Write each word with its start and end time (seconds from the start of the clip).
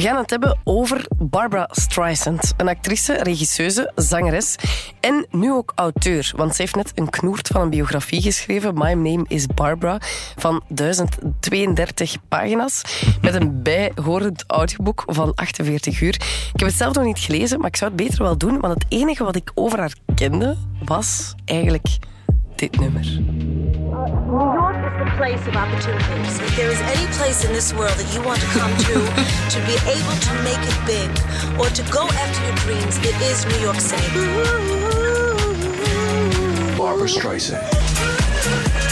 We 0.00 0.06
gaan 0.06 0.16
het 0.16 0.30
hebben 0.30 0.58
over 0.64 1.06
Barbara 1.18 1.68
Streisand. 1.70 2.52
Een 2.56 2.68
actrice, 2.68 3.22
regisseuse, 3.22 3.92
zangeres 3.94 4.56
en 5.00 5.26
nu 5.30 5.52
ook 5.52 5.72
auteur. 5.74 6.32
Want 6.36 6.54
ze 6.54 6.62
heeft 6.62 6.74
net 6.74 6.92
een 6.94 7.10
knoert 7.10 7.48
van 7.48 7.60
een 7.60 7.70
biografie 7.70 8.22
geschreven. 8.22 8.74
My 8.74 8.92
Name 8.92 9.24
is 9.28 9.46
Barbara. 9.46 9.98
Van 10.36 10.62
1032 10.68 12.16
pagina's. 12.28 13.04
Met 13.22 13.34
een 13.34 13.62
bijhorend 13.62 14.44
audioboek 14.46 15.02
van 15.06 15.34
48 15.34 16.00
uur. 16.00 16.14
Ik 16.54 16.60
heb 16.60 16.68
het 16.68 16.76
zelf 16.76 16.94
nog 16.94 17.04
niet 17.04 17.18
gelezen, 17.18 17.58
maar 17.58 17.68
ik 17.68 17.76
zou 17.76 17.92
het 17.92 18.02
beter 18.06 18.22
wel 18.22 18.38
doen. 18.38 18.60
Want 18.60 18.74
het 18.74 18.84
enige 18.88 19.24
wat 19.24 19.36
ik 19.36 19.50
over 19.54 19.78
haar 19.78 19.94
kende 20.14 20.56
was 20.84 21.34
eigenlijk 21.44 21.86
dit 22.60 22.80
nummer. 22.80 23.04
New 24.30 24.52
York 24.52 24.76
is 24.76 24.94
the 25.04 25.10
place 25.16 25.42
of 25.48 25.56
opportunities. 25.56 26.38
If 26.38 26.56
there 26.56 26.70
is 26.70 26.80
any 26.80 27.06
place 27.16 27.44
in 27.44 27.52
this 27.52 27.72
world 27.72 27.96
that 27.96 28.14
you 28.14 28.20
want 28.22 28.38
to 28.40 28.46
come 28.58 28.72
to, 28.88 28.94
to 29.54 29.58
be 29.64 29.76
able 29.88 30.16
to 30.28 30.32
make 30.44 30.62
it 30.70 30.78
big, 30.84 31.08
or 31.58 31.68
to 31.72 31.82
go 31.90 32.04
after 32.22 32.40
your 32.44 32.56
dreams, 32.56 32.98
it 32.98 33.16
is 33.30 33.46
New 33.46 33.60
York 33.64 33.80
City. 33.80 34.08
Barbara 36.76 37.08
Streisand. 37.08 38.89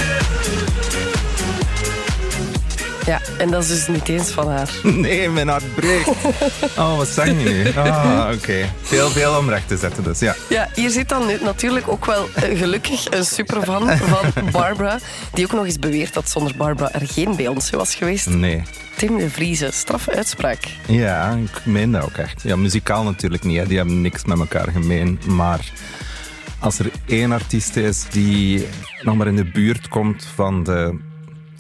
Ja, 3.09 3.21
en 3.39 3.51
dat 3.51 3.62
is 3.62 3.69
dus 3.69 3.87
niet 3.87 4.09
eens 4.09 4.30
van 4.30 4.48
haar. 4.51 4.71
Nee, 5.09 5.29
mijn 5.29 5.48
hart 5.48 5.75
breekt. 5.75 6.09
Oh, 6.77 6.97
wat 6.97 7.09
zang 7.09 7.29
je 7.29 7.48
nu? 7.48 7.81
Ah, 7.81 8.31
oké. 8.34 8.69
Veel, 8.83 9.11
veel 9.11 9.39
om 9.39 9.48
recht 9.48 9.69
te 9.69 9.77
zetten 9.77 10.05
dus, 10.05 10.19
ja. 10.19 10.34
Ja, 10.48 10.69
hier 10.75 10.91
zit 10.91 11.09
dan 11.09 11.27
nu 11.27 11.39
natuurlijk 11.43 11.89
ook 11.89 12.05
wel 12.05 12.29
eh, 12.34 12.59
gelukkig 12.59 13.11
een 13.11 13.25
superfan 13.25 13.89
van 13.97 14.33
Barbara, 14.53 14.98
die 15.33 15.45
ook 15.45 15.53
nog 15.53 15.65
eens 15.65 15.79
beweert 15.79 16.15
dat 16.15 16.31
zonder 16.31 16.57
Barbara 16.57 16.93
er 16.93 17.09
geen 17.09 17.37
Beyoncé 17.37 17.77
was 17.77 17.95
geweest. 17.95 18.29
Nee. 18.29 18.62
Tim 18.97 19.19
de 19.19 19.31
Vrieze, 19.31 19.70
straffe 19.73 20.15
uitspraak. 20.15 20.65
Ja, 20.87 21.31
ik 21.31 21.67
meen 21.67 21.93
dat 21.93 22.03
ook 22.03 22.17
echt. 22.17 22.43
Ja, 22.43 22.56
muzikaal 22.56 23.05
natuurlijk 23.05 23.45
niet, 23.45 23.59
hè. 23.59 23.67
die 23.67 23.77
hebben 23.77 24.00
niks 24.00 24.25
met 24.25 24.39
elkaar 24.39 24.69
gemeen. 24.72 25.20
Maar 25.27 25.61
als 26.59 26.78
er 26.78 26.91
één 27.06 27.33
artiest 27.33 27.77
is 27.77 28.06
die 28.11 28.67
nog 29.03 29.17
maar 29.17 29.27
in 29.27 29.37
de 29.37 29.50
buurt 29.50 29.89
komt 29.89 30.27
van 30.34 30.65
de 30.65 31.06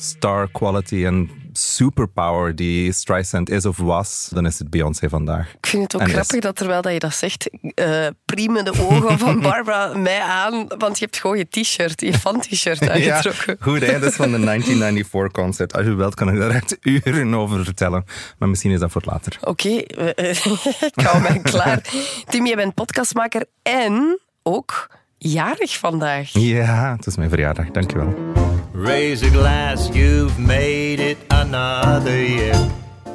star 0.00 0.48
quality 0.50 1.04
en 1.06 1.30
superpower 1.52 2.56
die 2.56 2.92
Streisand 2.92 3.50
is 3.50 3.66
of 3.66 3.76
was, 3.76 4.28
dan 4.32 4.46
is 4.46 4.58
het 4.58 4.70
Beyoncé 4.70 5.08
vandaag. 5.08 5.54
Ik 5.60 5.66
vind 5.66 5.82
het 5.82 5.94
ook 5.94 6.00
En 6.00 6.06
is- 6.06 6.12
grappig 6.12 6.40
dat 6.40 6.56
terwijl 6.56 6.82
dat 6.82 6.92
je 6.92 6.98
dat 6.98 7.14
zegt, 7.14 7.50
priemen 8.24 8.64
de 8.64 8.72
ogen 8.90 9.18
van 9.18 9.40
Barbara 9.50 9.96
mij 9.96 10.20
aan, 10.20 10.66
want 10.78 10.98
je 10.98 11.04
hebt 11.04 11.16
gewoon 11.20 11.38
je 11.38 11.46
t-shirt, 11.50 12.00
je 12.00 12.12
fan-t-shirt 12.14 12.88
aangetrokken. 12.88 13.56
Ja, 13.58 13.64
goed, 13.64 13.80
hè? 13.80 13.98
dat 13.98 14.10
is 14.10 14.16
van 14.16 14.30
de 14.30 14.40
1994 14.44 15.30
concert. 15.32 15.72
Als 15.74 15.86
je 15.86 15.94
wilt, 15.94 16.14
kan 16.14 16.28
ik 16.32 16.38
daar 16.38 16.50
echt 16.50 16.76
uren 16.80 17.34
over 17.34 17.64
vertellen. 17.64 18.04
Maar 18.38 18.48
misschien 18.48 18.70
is 18.70 18.80
dat 18.80 18.90
voor 18.90 19.02
later. 19.04 19.38
Oké, 19.40 19.68
eh, 19.68 20.28
ik 20.96 21.00
hou 21.04 21.22
mij 21.22 21.38
klaar. 21.42 21.80
Tim, 22.28 22.46
jij 22.46 22.56
bent 22.56 22.74
podcastmaker 22.74 23.44
en 23.62 24.18
ook 24.42 24.90
jarig 25.18 25.78
vandaag. 25.78 26.28
Ja, 26.32 26.94
het 26.96 27.06
is 27.06 27.16
mijn 27.16 27.28
verjaardag. 27.30 27.70
Dankjewel. 27.70 28.14
Raise 28.80 29.26
a 29.26 29.30
glass, 29.30 29.88
you've 29.88 30.38
made 30.38 31.00
it 31.00 31.18
another 31.28 32.24
year. 32.24 32.66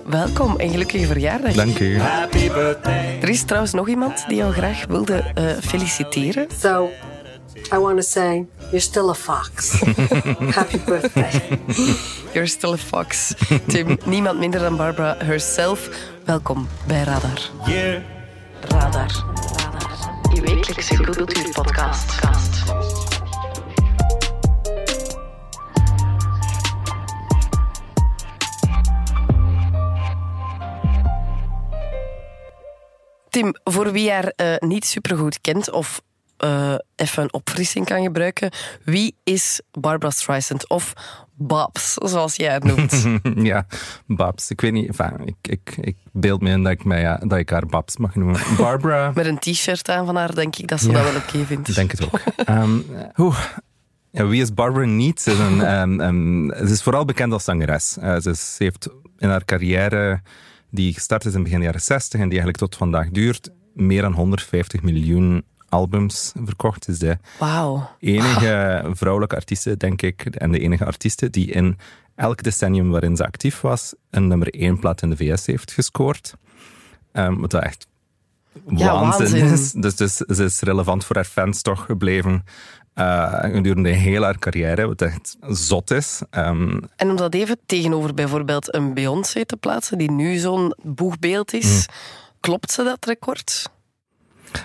Welkom 0.06 0.58
en 0.58 0.70
gelukkige 0.70 1.06
verjaardag. 1.06 1.54
Dank 1.54 1.80
u. 1.80 2.00
Happy 2.00 2.48
birthday. 2.48 3.20
Er 3.22 3.30
is 3.30 3.44
trouwens 3.44 3.74
nog 3.74 3.88
iemand 3.88 4.24
die 4.28 4.38
jou 4.38 4.54
graag 4.54 4.86
wilde 4.86 5.16
eh, 5.16 5.46
feliciteren. 5.62 6.48
So, 6.60 6.90
I 7.74 7.78
want 7.78 7.96
to 7.96 8.02
say 8.02 8.46
you're 8.58 8.80
still 8.80 9.10
a 9.10 9.14
fox. 9.14 9.72
Happy 10.60 10.80
birthday. 10.86 11.42
You're 12.34 12.48
still 12.48 12.74
a 12.74 12.78
fox. 12.78 13.34
Tim, 13.68 13.98
niemand 14.06 14.40
minder 14.40 14.60
dan 14.60 14.76
Barbara 14.76 15.16
herself. 15.18 15.90
Welkom 16.26 16.68
bij 16.88 17.04
Radar. 17.04 17.40
Yeah. 17.66 18.02
Radar. 18.62 18.90
Radar. 18.92 19.92
Je 20.34 20.42
wekelijkse 20.42 20.96
cultuurpodcast. 20.96 22.22
Tim, 33.34 33.56
voor 33.64 33.92
wie 33.92 34.12
haar 34.12 34.28
eh, 34.36 34.56
niet 34.60 34.86
supergoed 34.86 35.42
kent 35.42 35.72
of 35.72 36.02
eh, 36.38 36.76
even 36.96 37.24
een 37.24 37.34
opfrissing 37.34 37.86
kan 37.86 38.04
gebruiken, 38.04 38.52
wie 38.84 39.16
is 39.24 39.62
Barbara 39.72 40.12
Streisand 40.12 40.70
of 40.70 40.94
Babs, 41.36 41.94
zoals 41.94 42.36
jij 42.36 42.54
het 42.54 42.64
noemt? 42.64 43.06
ja, 43.52 43.66
Babs. 44.08 44.50
Ik 44.50 44.62
weet 44.62 44.72
niet, 44.72 44.88
enfin, 44.88 45.26
ik, 45.28 45.36
ik, 45.42 45.78
ik 45.82 45.98
beeld 46.12 46.42
me 46.42 46.50
in 46.50 46.64
dat 46.64 46.72
ik, 46.72 46.84
mij, 46.84 47.02
ja, 47.02 47.18
dat 47.18 47.38
ik 47.38 47.50
haar 47.50 47.66
Babs 47.66 47.98
mag 47.98 48.16
noemen. 48.16 48.42
Barbara, 48.58 49.12
Met 49.16 49.26
een 49.26 49.40
t-shirt 49.40 49.90
aan 49.90 50.06
van 50.06 50.16
haar, 50.16 50.36
denk 50.36 50.56
ik 50.56 50.68
dat 50.68 50.80
ze 50.80 50.92
Ja. 50.92 50.94
dat 51.04 51.12
wel 51.12 51.22
oké 51.22 51.46
vindt. 51.46 51.68
ik 51.68 51.76
denk 51.76 51.92
het 51.92 52.04
ook. 52.06 52.20
Ehm. 52.46 52.78
Ja, 54.12 54.26
wie 54.28 54.42
is 54.42 54.54
Barbara 54.54 54.86
niet? 54.86 55.22
Ze 55.22 55.32
is, 55.32 55.40
een, 55.40 55.62
ehm, 55.62 56.00
ehm, 56.00 56.66
ze 56.68 56.74
is 56.74 56.84
vooral 56.84 57.06
bekend 57.06 57.34
als 57.34 57.44
zangeres. 57.44 57.98
Eh, 57.98 58.20
ze 58.20 58.36
heeft 58.58 58.90
in 59.18 59.30
haar 59.30 59.46
carrière, 59.46 60.22
die 60.74 60.94
gestart 60.94 61.26
is 61.26 61.34
in 61.34 61.44
begin 61.44 61.62
jaren 61.62 61.82
60 61.82 62.20
en 62.20 62.30
die 62.30 62.40
eigenlijk 62.40 62.58
tot 62.58 62.76
vandaag 62.76 63.10
duurt, 63.10 63.50
meer 63.74 64.02
dan 64.02 64.14
150 64.14 64.82
miljoen 64.82 65.44
albums 65.70 66.32
verkocht. 66.44 66.88
Is 66.88 67.00
de 67.00 67.18
Wauw. 67.40 67.90
enige 68.00 68.84
vrouwelijke 68.94 69.36
artieste, 69.36 69.78
denk 69.78 70.02
ik, 70.02 70.26
en 70.26 70.52
de 70.52 70.60
enige 70.60 70.86
artieste 70.86 71.30
die 71.30 71.52
in 71.52 71.78
elk 72.16 72.44
decennium 72.44 72.90
waarin 72.90 73.16
ze 73.16 73.26
actief 73.26 73.62
was, 73.62 73.94
een 74.10 74.28
nummer 74.28 74.54
één 74.54 74.80
plaat 74.80 75.02
in 75.02 75.10
de 75.10 75.16
VS 75.16 75.46
heeft 75.46 75.72
gescoord. 75.72 76.34
Ehm, 77.12 77.36
wat 77.40 77.54
echt 77.54 77.88
Ja, 78.68 79.02
waanzin, 79.02 79.40
waanzin. 79.40 79.46
is. 79.46 79.72
Dus, 79.72 79.96
dus 79.96 80.16
ze 80.16 80.44
is 80.44 80.60
relevant 80.60 81.06
voor 81.06 81.16
haar 81.16 81.26
fans 81.26 81.62
toch 81.62 81.86
gebleven 81.86 82.44
eh, 82.94 83.34
gedurende 83.42 83.90
heel 83.90 84.24
haar 84.24 84.40
carrière, 84.40 84.88
wat 84.88 85.02
echt 85.02 85.38
zot 85.48 85.92
is. 85.92 86.22
Ehm, 86.30 86.80
En 86.96 87.10
om 87.10 87.16
dat 87.16 87.34
even 87.34 87.58
tegenover 87.66 88.14
bijvoorbeeld 88.14 88.76
een 88.76 88.94
Beyoncé 88.94 89.46
te 89.46 89.58
plaatsen, 89.58 89.98
die 89.98 90.12
nu 90.12 90.36
zo'n 90.38 90.76
boegbeeld 90.84 91.54
Mm. 91.54 91.60
is, 91.60 91.86
klopt 92.40 92.72
ze 92.72 92.84
dat 92.84 93.06
record? 93.06 93.72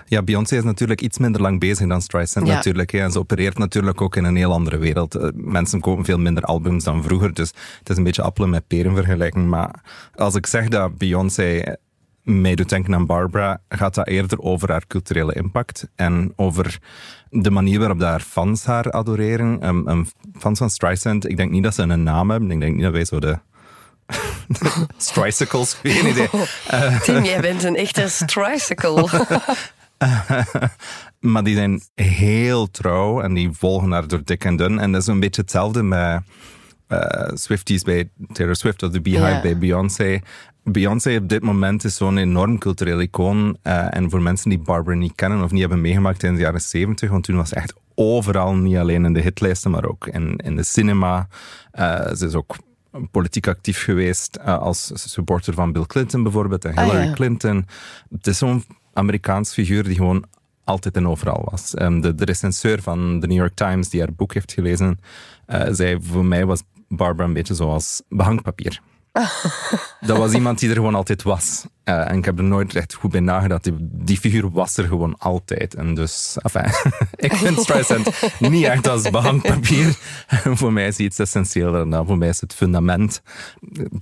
Ja, 0.07 0.23
Beyoncé 0.23 0.57
is 0.57 0.63
natuurlijk 0.63 1.01
iets 1.01 1.19
minder 1.19 1.41
lang 1.41 1.61
bezig 1.61 1.89
dan 1.89 2.03
Streisand 2.03 2.47
Ja. 2.47 2.55
natuurlijk. 2.55 2.91
hè. 2.91 2.99
En 2.99 3.13
ze 3.13 3.19
opereert 3.19 3.59
natuurlijk 3.59 4.01
ook 4.01 4.17
in 4.17 4.25
een 4.25 4.37
heel 4.37 4.53
andere 4.53 4.79
wereld. 4.79 5.15
Eh, 5.15 5.29
Mensen 5.35 5.81
kopen 5.81 6.05
veel 6.05 6.19
minder 6.19 6.43
albums 6.43 6.85
dan 6.85 7.03
vroeger, 7.03 7.35
dus 7.35 7.53
het 7.79 7.89
is 7.91 7.97
een 7.97 8.03
beetje 8.05 8.23
appelen 8.23 8.51
met 8.51 8.67
peren 8.67 8.95
vergelijking. 8.95 9.49
Maar 9.49 9.81
als 10.15 10.35
ik 10.35 10.47
zeg 10.47 10.69
dat 10.69 10.99
Beyoncé 10.99 11.77
mij 12.29 12.55
doet 12.55 12.69
denken 12.69 12.95
aan 12.95 13.07
Barbara, 13.07 13.61
gaat 13.69 13.95
dat 13.95 14.07
eerder 14.07 14.41
over 14.41 14.71
haar 14.71 14.87
culturele 14.87 15.35
impact 15.35 15.89
en 15.95 16.33
over 16.37 16.79
de 17.31 17.51
manier 17.51 17.79
waarop 17.79 18.01
haar 18.01 18.21
fans 18.21 18.65
haar 18.65 18.93
adoreren. 18.93 19.67
Um, 19.67 19.89
um, 19.89 20.07
fans 20.39 20.59
van 20.59 20.71
Streisand, 20.71 21.29
ik 21.29 21.37
denk 21.37 21.51
niet 21.51 21.63
dat 21.63 21.75
ze 21.75 21.83
een 21.83 22.03
naam 22.03 22.31
hebben. 22.31 22.51
Ik 22.51 22.61
denk 22.61 22.75
niet 22.75 22.83
dat 22.83 22.93
wij 22.93 23.05
zo 23.05 23.21
de... 23.21 23.39
Stricicles, 24.97 25.79
geen 25.83 26.09
idee. 26.09 26.29
Tim, 27.03 27.25
jij 27.25 27.41
bent 27.41 27.63
een 27.65 27.77
echte 27.77 28.25
tricycle. 28.25 29.09
Maar 31.21 31.45
die 31.45 31.55
zijn 31.55 31.81
heel 31.95 32.71
trouw 32.71 33.21
en 33.21 33.35
die 33.35 33.51
volgen 33.53 33.91
haar 33.91 34.09
door 34.09 34.25
dik 34.25 34.45
en 34.45 34.57
dun. 34.57 34.79
En 34.79 34.93
dat 34.93 35.01
is 35.01 35.07
een 35.07 35.21
beetje 35.21 35.41
hetzelfde 35.41 35.83
met 35.83 36.23
eh, 36.87 37.31
Swifties 37.35 37.83
bij 37.83 38.11
Taylor 38.33 38.57
Swift 38.57 38.83
of 38.83 38.91
de 38.91 39.01
Beehive 39.01 39.41
bij 39.43 39.59
Beyoncé. 39.59 40.21
Beyoncé 40.73 41.17
op 41.17 41.29
dit 41.29 41.43
moment 41.43 41.85
is 41.85 41.97
zo'n 41.97 42.17
enorm 42.19 42.59
cultureel 42.59 43.01
icoon. 43.01 43.57
eh, 43.63 43.97
en 43.97 44.11
voor 44.11 44.23
mensen 44.23 44.49
die 44.51 44.59
Barbara 44.59 44.97
niet 44.97 45.15
kennen 45.15 45.43
of 45.43 45.51
niet 45.51 45.61
hebben 45.61 45.81
meegemaakt 45.81 46.23
in 46.23 46.35
de 46.35 46.41
jaren 46.41 46.61
70, 46.61 47.11
want 47.11 47.25
toen 47.25 47.37
was 47.37 47.49
ze 47.49 47.55
echt 47.55 47.75
overal, 47.95 48.55
niet 48.55 48.77
alleen 48.77 49.05
in 49.05 49.13
de 49.13 49.21
hitlijsten, 49.21 49.71
maar 49.71 49.85
ook 49.85 50.07
in, 50.07 50.37
in 50.37 50.57
de 50.57 50.63
cinema. 50.63 51.29
Eh, 51.71 52.13
ze 52.15 52.27
is 52.27 52.35
ook 52.35 52.57
politiek 53.11 53.47
actief 53.49 53.83
geweest 53.83 54.37
eh, 54.37 54.59
als 54.59 54.91
supporter 54.95 55.55
van 55.55 55.73
Bill 55.73 55.87
Clinton 55.87 56.23
bijvoorbeeld 56.23 56.65
en 56.65 56.75
Ah, 56.75 56.85
Hillary 56.85 57.07
ja. 57.07 57.13
Clinton. 57.13 57.67
Het 58.11 58.27
is 58.27 58.39
zo'n 58.39 58.65
Amerikaans 58.93 59.53
figuur 59.53 59.85
die 59.85 59.97
gewoon 59.97 60.25
altijd 60.65 60.97
en 60.97 61.09
overal 61.09 61.49
was. 61.51 61.75
Ehm, 61.75 62.01
de, 62.01 62.15
de 62.15 62.25
recenseur 62.25 62.83
van 62.83 63.21
de 63.21 63.27
New 63.27 63.37
York 63.37 63.55
Times, 63.55 63.89
die 63.89 64.01
haar 64.01 64.13
boek 64.13 64.35
heeft 64.35 64.53
gelezen, 64.53 64.99
zei 65.71 65.99
voor 66.03 66.25
mij 66.25 66.47
was 66.47 66.63
Barbara 66.89 67.29
een 67.29 67.35
beetje 67.35 67.55
zoals 67.55 68.03
behangpapier. 68.09 68.81
Dat 70.01 70.17
was 70.17 70.33
iemand 70.33 70.59
die 70.59 70.69
er 70.69 70.75
gewoon 70.75 70.95
altijd 70.95 71.23
was. 71.23 71.67
Eh, 71.85 72.11
en 72.11 72.17
ik 72.19 72.25
heb 72.25 72.39
er 72.39 72.45
nooit 72.45 72.75
echt 72.75 72.95
goed 72.95 73.11
bij 73.11 73.21
nagedacht. 73.21 73.65
Die, 73.65 73.75
die 73.81 74.19
figuur 74.19 74.51
was 74.51 74.77
er 74.77 74.85
gewoon 74.85 75.19
altijd. 75.19 75.75
En 75.75 75.95
dus, 75.95 76.37
enfin, 76.43 76.65
ik 77.27 77.33
vind 77.35 77.61
Streisand 77.61 78.11
niet 78.39 78.65
echt 78.65 78.89
als 78.89 79.11
behangpapier. 79.11 79.97
voor 80.61 80.73
mij 80.73 80.87
is 80.87 80.97
hij 80.97 81.07
iets 81.07 81.19
essentieeler 81.19 81.73
dan 81.73 81.91
dat. 81.91 82.07
Voor 82.07 82.19
mij 82.19 82.29
is 82.29 82.41
het 82.41 82.55
fundament. 82.55 83.23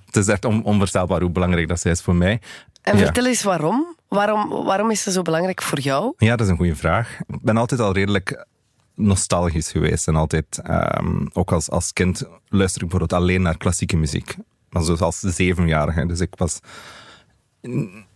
Het 0.06 0.16
is 0.16 0.28
echt 0.28 0.44
on- 0.44 0.64
onvoorstelbaar 0.64 1.20
hoe 1.20 1.30
belangrijk 1.30 1.68
dat 1.68 1.80
zij 1.80 1.90
is 1.92 2.02
voor 2.02 2.14
mij. 2.14 2.40
En 2.82 2.96
Ja. 2.98 3.04
vertel 3.04 3.26
eens 3.26 3.42
waarom. 3.42 3.96
waarom. 4.08 4.48
Waarom 4.64 4.90
is 4.90 5.02
ze 5.02 5.10
zo 5.12 5.22
belangrijk 5.22 5.62
voor 5.62 5.80
jou? 5.80 6.12
Ja, 6.18 6.36
dat 6.36 6.46
is 6.46 6.52
een 6.52 6.56
goede 6.58 6.76
vraag. 6.76 7.18
Ik 7.28 7.42
ben 7.42 7.56
altijd 7.56 7.80
al 7.80 7.92
redelijk 7.92 8.46
nostalgisch 8.94 9.70
geweest. 9.70 10.08
En 10.08 10.16
altijd, 10.16 10.60
ehm, 10.62 11.26
ook 11.32 11.52
als, 11.52 11.70
als 11.70 11.92
kind, 11.92 12.22
luister 12.48 12.82
ik 12.82 12.88
bijvoorbeeld 12.88 13.20
alleen 13.22 13.42
naar 13.42 13.56
klassieke 13.56 13.96
muziek. 13.96 14.36
Maar 14.70 14.82
zoals 14.82 15.20
zevenjarige. 15.20 16.06
Dus 16.06 16.20
ik 16.20 16.34
was 16.36 16.60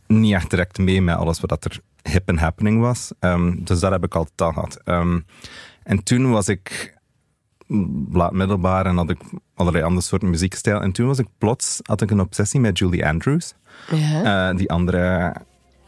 niet 0.06 0.34
echt 0.34 0.50
direct 0.50 0.78
mee 0.78 1.02
met 1.02 1.16
alles 1.16 1.40
wat 1.40 1.50
dat 1.50 1.64
er 1.64 1.80
hip 2.02 2.28
en 2.28 2.38
happening 2.38 2.80
was. 2.80 3.12
Ehm, 3.18 3.54
dus 3.64 3.80
dat 3.80 3.92
heb 3.92 4.04
ik 4.04 4.14
altijd 4.14 4.40
al 4.40 4.52
gehad. 4.52 4.80
Ehm, 4.84 5.20
en 5.82 6.02
toen 6.02 6.30
was 6.30 6.48
ik 6.48 6.98
laat 8.12 8.32
middelbaar 8.32 8.86
en 8.86 8.96
had 8.96 9.10
ik 9.10 9.20
allerlei 9.54 9.84
andere 9.84 10.02
soorten 10.02 10.30
muziekstijl. 10.30 10.80
En 10.80 10.92
toen 10.92 11.06
was 11.06 11.18
ik 11.18 11.26
plots, 11.38 11.80
had 11.82 12.02
ik 12.02 12.10
een 12.10 12.20
obsessie 12.20 12.60
met 12.60 12.78
Julie 12.78 13.06
Andrews. 13.06 13.54
Ja. 13.90 14.48
Eh, 14.48 14.56
die 14.56 14.70
andere 14.70 15.34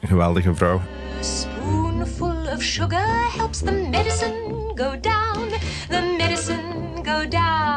geweldige 0.01 0.55
vrouw. 0.55 0.81
spoonful 1.21 2.53
of 2.55 2.63
sugar 2.63 3.33
helps 3.37 3.59
the 3.59 3.73
medicine 3.73 4.73
go 4.75 5.01
down. 5.01 5.49
The 5.89 6.15
medicine 6.19 7.03
go 7.03 7.29
down. 7.29 7.72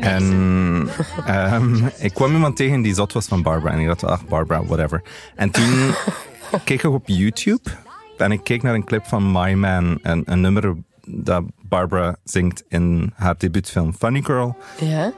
En 0.00 0.88
ehm, 1.26 1.86
ik 1.98 2.14
kwam 2.14 2.32
iemand 2.32 2.56
tegen 2.56 2.82
die 2.82 2.94
zot 2.94 3.12
was 3.12 3.26
van 3.26 3.42
Barbara. 3.42 3.72
En 3.74 3.80
ik 3.80 3.86
dacht, 3.86 4.04
ach, 4.04 4.24
Barbara, 4.26 4.64
whatever. 4.64 5.02
En 5.34 5.50
toen 5.50 5.90
keek 6.64 6.82
ik 6.82 6.90
op 6.90 7.06
YouTube. 7.06 7.70
En 8.16 8.32
ik 8.32 8.44
keek 8.44 8.62
naar 8.62 8.74
een 8.74 8.84
clip 8.84 9.06
van 9.06 9.32
My 9.32 9.52
Man. 9.52 9.98
Een, 10.02 10.22
een 10.24 10.40
nummer 10.40 10.74
dat 11.06 11.42
Barbara 11.62 12.16
zingt 12.24 12.64
in 12.68 13.12
haar 13.16 13.34
debuutfilm 13.38 13.94
Funny 13.94 14.22
Girl. 14.22 14.56
ja. 14.80 15.12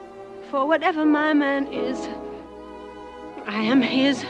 For 0.49 0.67
whatever 0.67 1.05
my 1.07 1.33
man 1.33 1.71
is, 1.71 1.97
I 3.47 3.69
am 3.71 3.81
his 3.81 4.23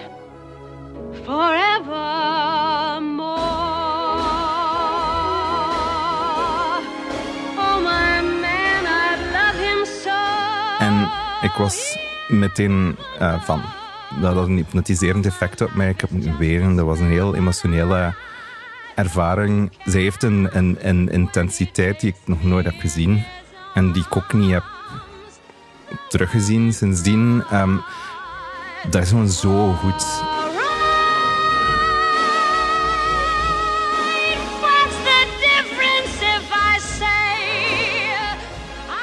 forevermore. 1.25 3.12
Ik 11.53 11.59
was 11.59 11.97
meteen 12.27 12.97
eh, 13.19 13.41
van... 13.41 13.61
Dat 14.21 14.33
had 14.33 14.47
een 14.47 14.55
hypnotiserend 14.55 15.25
effect 15.25 15.61
op 15.61 15.73
mij. 15.73 15.89
Ik 15.89 16.01
heb 16.01 16.09
moeten 16.09 16.37
weren. 16.37 16.75
Dat 16.75 16.85
was 16.85 16.99
een 16.99 17.11
heel 17.11 17.35
emotionele 17.35 18.13
ervaring. 18.95 19.71
Zij 19.85 20.01
heeft 20.01 20.23
een, 20.23 20.49
een, 20.51 20.77
een 20.79 21.09
intensiteit 21.09 21.99
die 21.99 22.09
ik 22.09 22.15
nog 22.25 22.43
nooit 22.43 22.65
heb 22.65 22.79
gezien. 22.79 23.23
En 23.73 23.91
die 23.91 24.03
ik 24.05 24.17
ook 24.17 24.33
niet 24.33 24.51
heb 24.51 24.63
teruggezien 26.09 26.73
sindsdien. 26.73 27.43
Ehm, 27.49 27.77
dat 28.89 29.01
is 29.01 29.09
gewoon 29.09 29.29
zo 29.29 29.73
goed. 29.73 30.32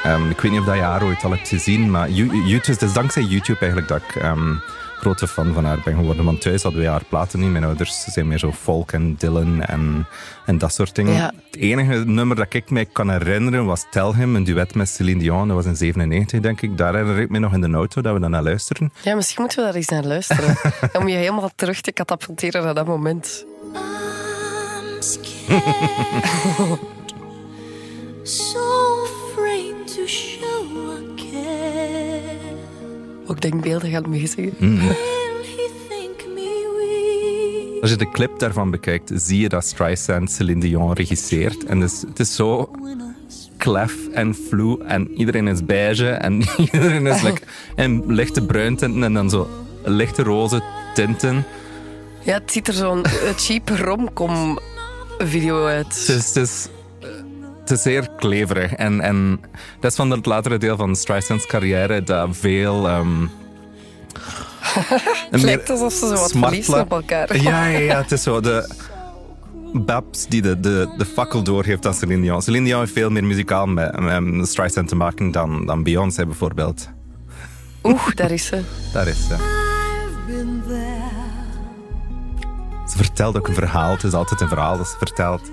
Ehm, 0.03 0.29
ik 0.29 0.41
weet 0.41 0.51
niet 0.51 0.59
of 0.59 0.65
dat 0.65 0.75
je 0.75 0.81
haar 0.81 1.03
ooit 1.03 1.23
al 1.23 1.31
hebt 1.31 1.47
gezien, 1.47 1.91
maar 1.91 2.09
You- 2.09 2.35
YouTube, 2.47 2.71
het 2.71 2.81
is 2.81 2.93
dankzij 2.93 3.23
YouTube 3.23 3.59
eigenlijk 3.59 3.87
dat 3.87 4.01
ik 4.07 4.15
ehm, 4.15 4.53
grote 4.99 5.27
fan 5.27 5.53
van 5.53 5.65
haar 5.65 5.79
ben 5.83 5.95
geworden. 5.95 6.25
Want 6.25 6.41
thuis 6.41 6.63
hadden 6.63 6.81
we 6.81 6.87
haar 6.87 7.03
platen 7.09 7.39
niet. 7.39 7.49
Mijn 7.51 7.63
ouders 7.63 8.03
zijn 8.07 8.27
meer 8.27 8.37
zo 8.39 8.51
folk 8.51 8.91
en 8.91 9.15
Dylan 9.15 9.61
en, 9.61 10.07
en 10.45 10.57
dat 10.57 10.73
soort 10.73 10.95
dingen. 10.95 11.13
Ja. 11.13 11.31
Het 11.51 11.59
enige 11.61 11.93
nummer 12.05 12.35
dat 12.35 12.53
ik 12.53 12.69
mij 12.69 12.85
kan 12.85 13.09
herinneren 13.09 13.65
was 13.65 13.85
Tell 13.91 14.11
Him, 14.15 14.35
een 14.35 14.43
duet 14.43 14.75
met 14.75 14.89
Celine 14.89 15.19
Dion. 15.19 15.47
Dat 15.47 15.55
was 15.55 15.65
in 15.65 15.75
97, 15.75 16.39
denk 16.39 16.61
ik. 16.61 16.77
Daar 16.77 16.93
herinner 16.93 17.19
ik 17.19 17.29
me 17.29 17.39
nog 17.39 17.53
in 17.53 17.61
de 17.61 17.69
auto 17.71 18.01
dat 18.01 18.13
we 18.13 18.19
dan 18.19 18.31
naar 18.31 18.43
luisteren. 18.43 18.93
ja, 19.03 19.15
misschien 19.15 19.41
moeten 19.41 19.59
we 19.59 19.65
daar 19.65 19.75
eens 19.75 19.87
naar 19.87 20.03
luisteren. 20.03 20.55
Om 20.99 21.07
je 21.07 21.15
helemaal 21.15 21.49
terug 21.55 21.81
te 21.81 21.91
katapulteren 21.91 22.63
naar 22.63 22.73
dat 22.73 22.87
moment. 22.87 23.45
I'm 23.73 25.01
scared, 25.01 26.79
so 28.23 28.60
Ook 33.27 33.41
denkbeeldig. 33.41 33.89
Mm. 33.89 34.77
He 34.79 35.69
think 35.89 36.25
me 36.35 36.73
weak? 36.77 37.81
Als 37.81 37.91
je 37.91 37.97
de 37.97 38.09
clip 38.09 38.39
daarvan 38.39 38.71
bekijkt, 38.71 39.11
zie 39.15 39.39
je 39.41 39.49
dat 39.49 39.65
Streisand 39.65 40.31
Celine 40.31 40.59
Dion 40.59 40.93
regisseert. 40.93 41.65
En 41.65 41.79
dus, 41.79 42.01
het 42.07 42.19
is 42.19 42.35
zo 42.35 42.71
klef 43.57 44.07
en 44.07 44.35
vloe 44.35 44.83
en 44.83 45.11
iedereen 45.11 45.47
is 45.47 45.65
beige 45.65 46.09
en 46.09 46.41
iedereen 46.71 47.07
is 47.07 47.21
like, 47.21 47.41
in 47.75 48.03
lichte 48.13 48.45
bruintinten 48.45 49.03
en 49.03 49.13
dan 49.13 49.29
zo 49.29 49.47
lichte 49.83 50.23
roze 50.23 50.61
tinten. 50.93 51.45
Ja, 52.23 52.33
het 52.33 52.51
ziet 52.51 52.67
er 52.67 52.73
zo'n 52.73 53.05
cheap 53.35 53.69
romcom 53.69 54.59
video 55.17 55.65
uit. 55.65 56.07
Het 56.07 56.35
is, 56.35 56.67
het 57.61 57.71
is, 57.71 57.81
zeer 57.81 58.09
kleverig. 58.17 58.73
En, 58.73 59.01
en 59.01 59.39
dat 59.79 59.91
is 59.91 59.97
van 59.97 60.11
het 60.11 60.25
latere 60.25 60.57
deel 60.57 60.77
van 60.77 60.95
Streisand's 60.95 61.45
carrière 61.45 62.03
dat 62.03 62.29
veel... 62.31 62.87
ehm 62.87 63.25
Het 65.31 65.41
lijkt 65.41 65.69
alsof 65.69 65.93
ze 65.93 66.07
zo 66.07 66.13
wat 66.13 66.63
zijn 66.63 66.81
op 66.81 66.91
elkaar. 66.91 67.41
Ja, 67.41 67.67
ja, 67.67 67.77
ja, 67.77 68.01
het 68.01 68.11
is 68.11 68.23
zo 68.23 68.39
de... 68.39 68.89
Babs 69.73 70.27
die 70.27 70.41
de, 70.41 70.59
de, 70.59 70.93
de 70.97 71.05
fakkel 71.05 71.43
doorgeeft 71.43 71.85
aan 71.85 71.93
Celine 71.93 72.21
Dion. 72.21 72.41
Celine 72.41 72.65
Dion 72.65 72.79
heeft 72.79 72.91
veel 72.91 73.09
meer 73.09 73.23
muzikaal 73.23 73.65
met, 73.65 73.99
met 73.99 74.47
Streisand 74.47 74.87
te 74.87 74.95
maken 74.95 75.31
dan, 75.31 75.65
dan 75.65 75.83
Beyoncé 75.83 76.25
bijvoorbeeld. 76.25 76.89
Oeh, 77.83 78.07
daar 78.15 78.31
is 78.31 78.45
ze. 78.45 78.61
Daar 78.93 79.07
is 79.07 79.27
ze. 79.27 79.35
Ze 82.87 82.97
vertelt 82.97 83.37
ook 83.37 83.47
een 83.47 83.53
verhaal. 83.53 83.91
Het 83.91 84.03
is 84.03 84.13
altijd 84.13 84.41
een 84.41 84.47
verhaal 84.47 84.77
dat 84.77 84.87
ze 84.87 84.97
vertelt. 84.97 85.51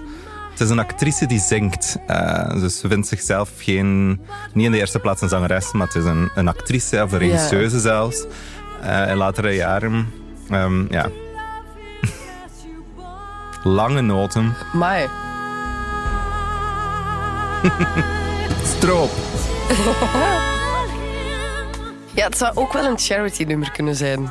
Het 0.58 0.66
is 0.66 0.72
een 0.72 0.78
actrice 0.78 1.26
die 1.26 1.40
zingt. 1.40 1.98
Eh, 2.06 2.60
dus 2.60 2.78
ze 2.78 2.88
vindt 2.88 3.06
zichzelf 3.06 3.50
geen, 3.58 4.08
niet 4.52 4.64
in 4.64 4.72
de 4.72 4.78
eerste 4.78 4.98
plaats 4.98 5.22
een 5.22 5.28
zangeres, 5.28 5.72
maar 5.72 5.86
het 5.86 5.96
is 5.96 6.04
een, 6.04 6.30
een 6.34 6.48
actrice 6.48 7.02
of 7.02 7.12
een 7.12 7.18
regisseuse 7.18 7.80
zelfs. 7.80 8.24
Eh, 8.82 9.10
in 9.10 9.16
latere 9.16 9.54
jaren. 9.54 10.12
Ehm, 10.50 10.92
ja. 10.92 11.08
Lange 13.62 14.00
noten. 14.00 14.54
Maar 14.72 15.08
Stroop. 18.76 19.10
ja, 22.18 22.24
het 22.24 22.38
zou 22.38 22.52
ook 22.54 22.72
wel 22.72 22.84
een 22.84 22.98
charity 22.98 23.42
nummer 23.42 23.70
kunnen 23.70 23.94
zijn. 23.94 24.28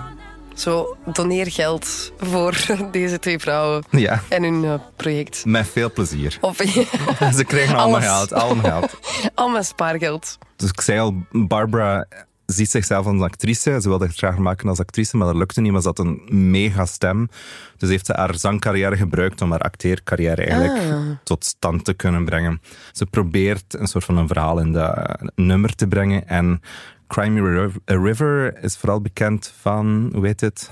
Zo, 0.58 0.98
doneer 1.06 1.52
geld 1.52 2.12
voor 2.18 2.58
deze 2.92 3.20
twee 3.20 3.40
vrouwen 3.40 3.84
Ja, 3.90 4.22
en 4.30 4.44
hun 4.44 4.64
eh, 4.64 4.74
project. 4.96 5.46
met 5.46 5.68
veel 5.68 5.92
plezier. 5.92 6.38
Of 6.42 6.58
Ze 7.38 7.44
krijgen 7.48 7.76
allemaal 7.76 8.02
geld. 8.02 8.34
Allemaal 8.34 8.64
geld. 8.64 9.00
al 9.36 9.50
mijn 9.50 9.64
spaargeld. 9.64 10.38
Dus 10.56 10.70
ik 10.70 10.82
zei 10.82 11.00
al, 11.00 11.14
Barbara 11.32 12.06
ziet 12.46 12.70
zichzelf 12.72 13.06
als 13.06 13.22
actrice. 13.22 13.82
Ze 13.82 13.90
wilde 13.90 14.06
het 14.06 14.16
graag 14.16 14.38
maken 14.38 14.70
als 14.70 14.80
actrice, 14.80 15.18
maar 15.18 15.28
dat 15.28 15.36
lukte 15.36 15.62
niet. 15.62 15.72
Maar 15.72 15.82
ze 15.82 15.88
had 15.88 16.00
een 16.00 16.22
mega 16.52 16.86
stem. 16.86 17.30
Dus 17.78 17.90
heeft 17.90 18.06
ze 18.06 18.14
haar 18.14 18.36
zangcarrière 18.36 18.98
gebruikt 18.98 19.42
om 19.42 19.52
haar 19.52 19.60
acteercarrière 19.62 20.44
eigenlijk 20.46 20.84
tot 21.24 21.46
stand 21.46 21.86
te 21.86 21.94
kunnen 21.94 22.26
brengen. 22.26 22.62
Ze 22.92 23.06
probeert 23.06 23.76
een 23.80 23.88
soort 23.88 24.04
van 24.04 24.18
een 24.18 24.28
verhaal 24.28 24.60
in 24.60 24.72
dat 24.72 25.20
nummer 25.36 25.76
te 25.76 25.88
brengen. 25.88 26.28
En 26.28 26.62
Cry 27.08 27.30
Me 27.30 27.70
a 27.90 27.98
River 27.98 28.64
is 28.64 28.76
vooral 28.78 29.02
bekend 29.02 29.54
van, 29.60 30.12
hoe 30.14 30.26
heet 30.26 30.42
het? 30.42 30.72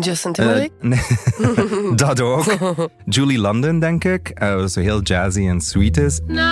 Justin 0.00 0.32
Eh, 0.32 0.36
Timberlake? 0.36 0.72
nee, 0.88 1.94
dat 2.04 2.20
ook. 2.20 2.44
Julie 3.14 3.38
London, 3.38 3.78
denk 3.80 4.04
ik. 4.04 4.28
Eh, 4.28 4.64
zo 4.64 4.80
heel 4.80 5.02
jazzy 5.02 5.46
en 5.48 5.60
sweet 5.60 5.96
is. 5.96 6.20
Now 6.26 6.44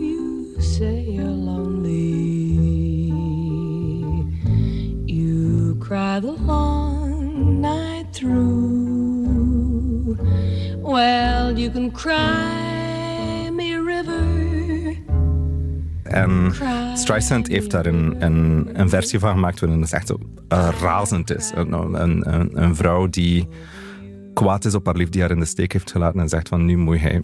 you 0.00 0.54
say 0.58 1.04
you're 1.08 1.28
lonely. 1.28 3.12
You 5.06 5.76
cry 5.78 6.20
the 6.20 6.34
long 6.46 7.60
night 7.60 8.12
through. 8.12 9.42
Well, 10.82 11.58
you 11.58 11.70
can 11.70 11.90
cry 11.92 12.73
En 16.14 16.52
Streisand 16.94 17.48
heeft 17.48 17.70
daar 17.70 17.86
een, 17.86 18.24
een, 18.24 18.70
een 18.72 18.88
versie 18.88 19.18
van 19.18 19.30
gemaakt 19.30 19.60
waarin 19.60 19.80
het 19.80 19.92
echt 19.92 20.06
zo 20.06 20.18
eh, 20.48 20.68
razend 20.80 21.30
is. 21.30 21.52
Een, 21.54 21.72
een, 21.72 22.34
een, 22.34 22.62
een 22.62 22.76
vrouw 22.76 23.08
die 23.08 23.48
kwaad 24.34 24.64
is 24.64 24.74
op 24.74 24.86
haar 24.86 24.94
lief 24.94 25.08
die 25.08 25.20
haar 25.20 25.30
in 25.30 25.38
de 25.38 25.44
steek 25.44 25.72
heeft 25.72 25.90
gelaten 25.90 26.20
en 26.20 26.28
zegt 26.28 26.48
van 26.48 26.64
nu 26.64 26.76
moet 26.76 27.00
hij 27.00 27.22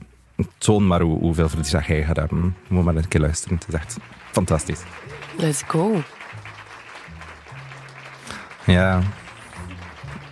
toon 0.58 0.86
maar 0.86 1.00
hoe, 1.00 1.18
hoeveel 1.18 1.48
verdriet 1.48 1.86
hij 1.86 2.04
gaat 2.04 2.16
hebben. 2.16 2.56
Moet 2.68 2.84
maar 2.84 2.96
een 2.96 3.08
keer 3.08 3.20
luisteren. 3.20 3.58
Het 3.58 3.68
is 3.68 3.74
echt 3.74 3.96
fantastisch. 4.32 4.82
Let's 5.38 5.62
go. 5.66 6.02
Ja, 8.66 9.02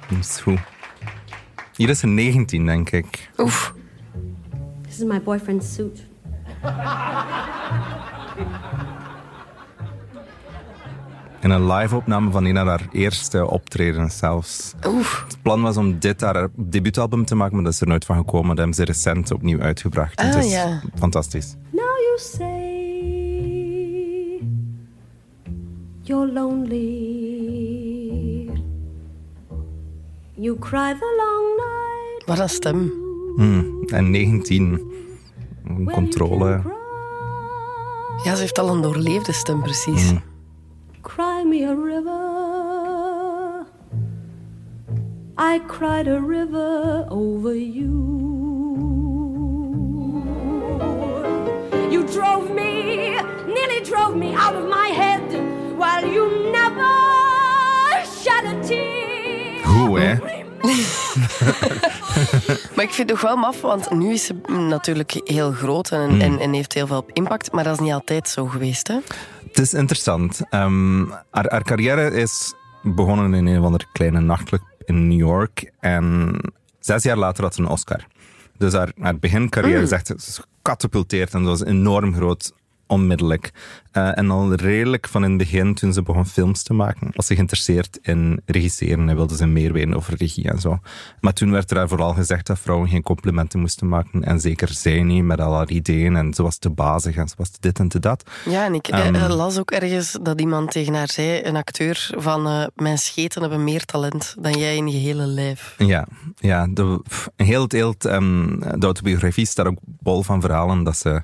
dat 0.08 0.18
is 0.18 0.40
goed. 0.40 0.60
Hier 1.76 1.88
is 1.88 2.02
er 2.02 2.08
19, 2.08 2.66
denk 2.66 2.90
ik. 2.90 3.30
Oef. 3.36 3.74
This 4.82 4.98
is 4.98 5.04
my 5.04 5.22
boyfriend's 5.22 5.74
suit. 5.74 6.06
In 11.48 11.54
een 11.54 11.72
live-opname 11.72 12.30
van 12.30 12.44
een 12.44 12.56
van 12.56 12.66
haar 12.66 12.88
eerste 12.92 13.50
optreden 13.50 14.10
zelfs. 14.10 14.74
Oef. 14.86 15.24
Het 15.26 15.42
plan 15.42 15.62
was 15.62 15.76
om 15.76 15.98
dit 15.98 16.20
haar 16.20 16.48
debuutalbum 16.54 17.24
te 17.24 17.34
maken, 17.34 17.54
maar 17.54 17.64
dat 17.64 17.72
is 17.72 17.80
er 17.80 17.86
nooit 17.86 18.04
van 18.04 18.16
gekomen. 18.16 18.48
Dat 18.48 18.58
hebben 18.58 18.74
ze 18.74 18.84
recent 18.84 19.30
opnieuw 19.30 19.60
uitgebracht. 19.60 20.16
Ah, 20.18 20.26
het 20.26 20.44
is 20.44 20.50
ja. 20.50 20.80
fantastisch. 20.94 21.56
Now 21.70 21.82
you 21.82 22.18
say 22.18 22.58
you're 26.02 26.32
lonely. 26.32 26.80
You 30.34 30.58
cry 30.58 30.94
the 30.98 31.14
long 31.16 31.56
night. 31.56 32.26
Wat 32.26 32.38
een 32.38 32.48
stem. 32.48 32.92
Hmm. 33.36 33.82
En 33.86 34.10
19. 34.10 34.92
Controle. 35.92 36.60
Ja, 38.24 38.34
ze 38.34 38.40
heeft 38.40 38.58
al 38.58 38.68
een 38.68 38.82
doorleefde 38.82 39.32
stem, 39.32 39.62
precies. 39.62 40.08
Hmm. 40.08 40.27
Cry 41.38 41.44
me 41.44 41.62
a 41.62 41.72
river. 41.72 43.64
I 45.38 45.60
cried 45.68 46.08
a 46.08 46.20
river 46.20 47.06
over 47.10 47.54
you. 47.54 47.94
You 51.92 52.04
drove 52.08 52.52
me, 52.52 53.20
nearly 53.46 53.84
drove 53.84 54.16
me 54.16 54.34
out 54.34 54.56
of 54.56 54.68
my 54.68 54.88
head, 54.88 55.22
while 55.78 56.04
you 56.04 56.50
never 56.50 56.92
shed 58.20 58.44
a 58.44 58.60
tear. 58.66 59.62
Hoe, 59.64 60.00
hè? 60.00 60.18
Maar 62.74 62.84
ik 62.84 62.92
vind 62.92 63.10
het 63.10 63.18
nog 63.20 63.20
wel 63.20 63.36
maf, 63.36 63.60
want 63.60 63.90
nu 63.90 64.12
is 64.12 64.24
ze 64.24 64.34
natuurlijk 64.46 65.20
heel 65.24 65.52
groot 65.52 65.90
en, 65.90 66.20
en, 66.20 66.38
en 66.38 66.52
heeft 66.52 66.72
heel 66.72 66.86
veel 66.86 67.06
impact. 67.12 67.52
Maar 67.52 67.64
dat 67.64 67.72
is 67.72 67.78
niet 67.78 67.92
altijd 67.92 68.28
zo 68.28 68.46
geweest, 68.46 68.88
hè? 68.88 68.96
Het 69.58 69.66
is 69.66 69.74
interessant. 69.74 70.40
Ehm, 70.50 71.04
haar, 71.30 71.50
haar 71.50 71.62
carrière 71.62 72.10
is 72.10 72.54
begonnen 72.82 73.34
in 73.34 73.46
een 73.46 73.58
of 73.58 73.64
andere 73.64 73.86
kleine 73.92 74.20
nachtclub 74.20 74.62
in 74.84 75.08
New 75.08 75.18
York. 75.18 75.72
En 75.80 76.36
zes 76.78 77.02
jaar 77.02 77.16
later 77.16 77.44
had 77.44 77.54
ze 77.54 77.60
een 77.60 77.68
Oscar. 77.68 78.06
Dus 78.56 78.72
haar, 78.72 78.92
haar 79.00 79.18
begincarrière 79.18 79.82
is 79.82 79.90
echt 79.90 80.12
gecatapulteerd 80.16 81.34
en 81.34 81.42
dat 81.42 81.58
was 81.58 81.68
enorm 81.68 82.14
groot 82.14 82.52
onmiddellijk. 82.88 83.52
Eh, 83.92 84.18
en 84.18 84.30
al 84.30 84.54
redelijk 84.54 85.08
van 85.08 85.24
in 85.24 85.28
het 85.28 85.38
begin, 85.38 85.74
toen 85.74 85.92
ze 85.92 86.02
begon 86.02 86.26
films 86.26 86.62
te 86.62 86.72
maken, 86.72 87.10
was 87.12 87.26
ze 87.26 87.34
geïnteresseerd 87.34 87.98
in 88.02 88.40
regisseren 88.46 89.08
en 89.08 89.16
wilde 89.16 89.36
ze 89.36 89.46
meer 89.46 89.72
weten 89.72 89.94
over 89.94 90.14
regie 90.16 90.48
en 90.48 90.60
zo. 90.60 90.78
Maar 91.20 91.32
toen 91.32 91.50
werd 91.50 91.70
er 91.70 91.76
haar 91.76 91.88
vooral 91.88 92.14
gezegd 92.14 92.46
dat 92.46 92.58
vrouwen 92.58 92.88
geen 92.88 93.02
complimenten 93.02 93.60
moesten 93.60 93.88
maken. 93.88 94.24
En 94.24 94.40
zeker 94.40 94.68
zij 94.68 95.02
niet, 95.02 95.24
met 95.24 95.40
al 95.40 95.54
haar 95.54 95.68
ideeën. 95.68 96.16
En 96.16 96.34
ze 96.34 96.42
was 96.42 96.58
te 96.58 96.70
bazig 96.70 97.16
en 97.16 97.28
ze 97.28 97.34
was 97.38 97.50
te 97.50 97.58
dit 97.60 97.78
en 97.78 97.88
te 97.88 97.98
dat. 97.98 98.30
Ja, 98.44 98.64
en 98.64 98.74
ik 98.74 98.88
eh, 98.88 99.08
eh, 99.08 99.36
las 99.36 99.58
ook 99.58 99.70
ergens 99.70 100.18
dat 100.22 100.40
iemand 100.40 100.70
tegen 100.70 100.94
haar 100.94 101.10
zei, 101.10 101.42
een 101.42 101.56
acteur, 101.56 102.10
van 102.16 102.70
mijn 102.74 102.98
scheten 102.98 103.40
hebben 103.40 103.64
meer 103.64 103.84
talent 103.84 104.34
dan 104.38 104.52
jij 104.52 104.76
in 104.76 104.88
je 104.88 104.98
hele 104.98 105.26
lijf. 105.26 105.74
Ja, 105.78 106.06
ja 106.36 106.66
de, 106.70 107.00
heel, 107.36 107.64
heel, 107.68 107.94
ehm, 107.98 108.58
de 108.58 108.86
autobiografie 108.86 109.46
staat 109.46 109.66
ook 109.66 109.78
bol 109.82 110.22
van 110.22 110.40
verhalen 110.40 110.84
dat 110.84 110.96
ze 110.96 111.22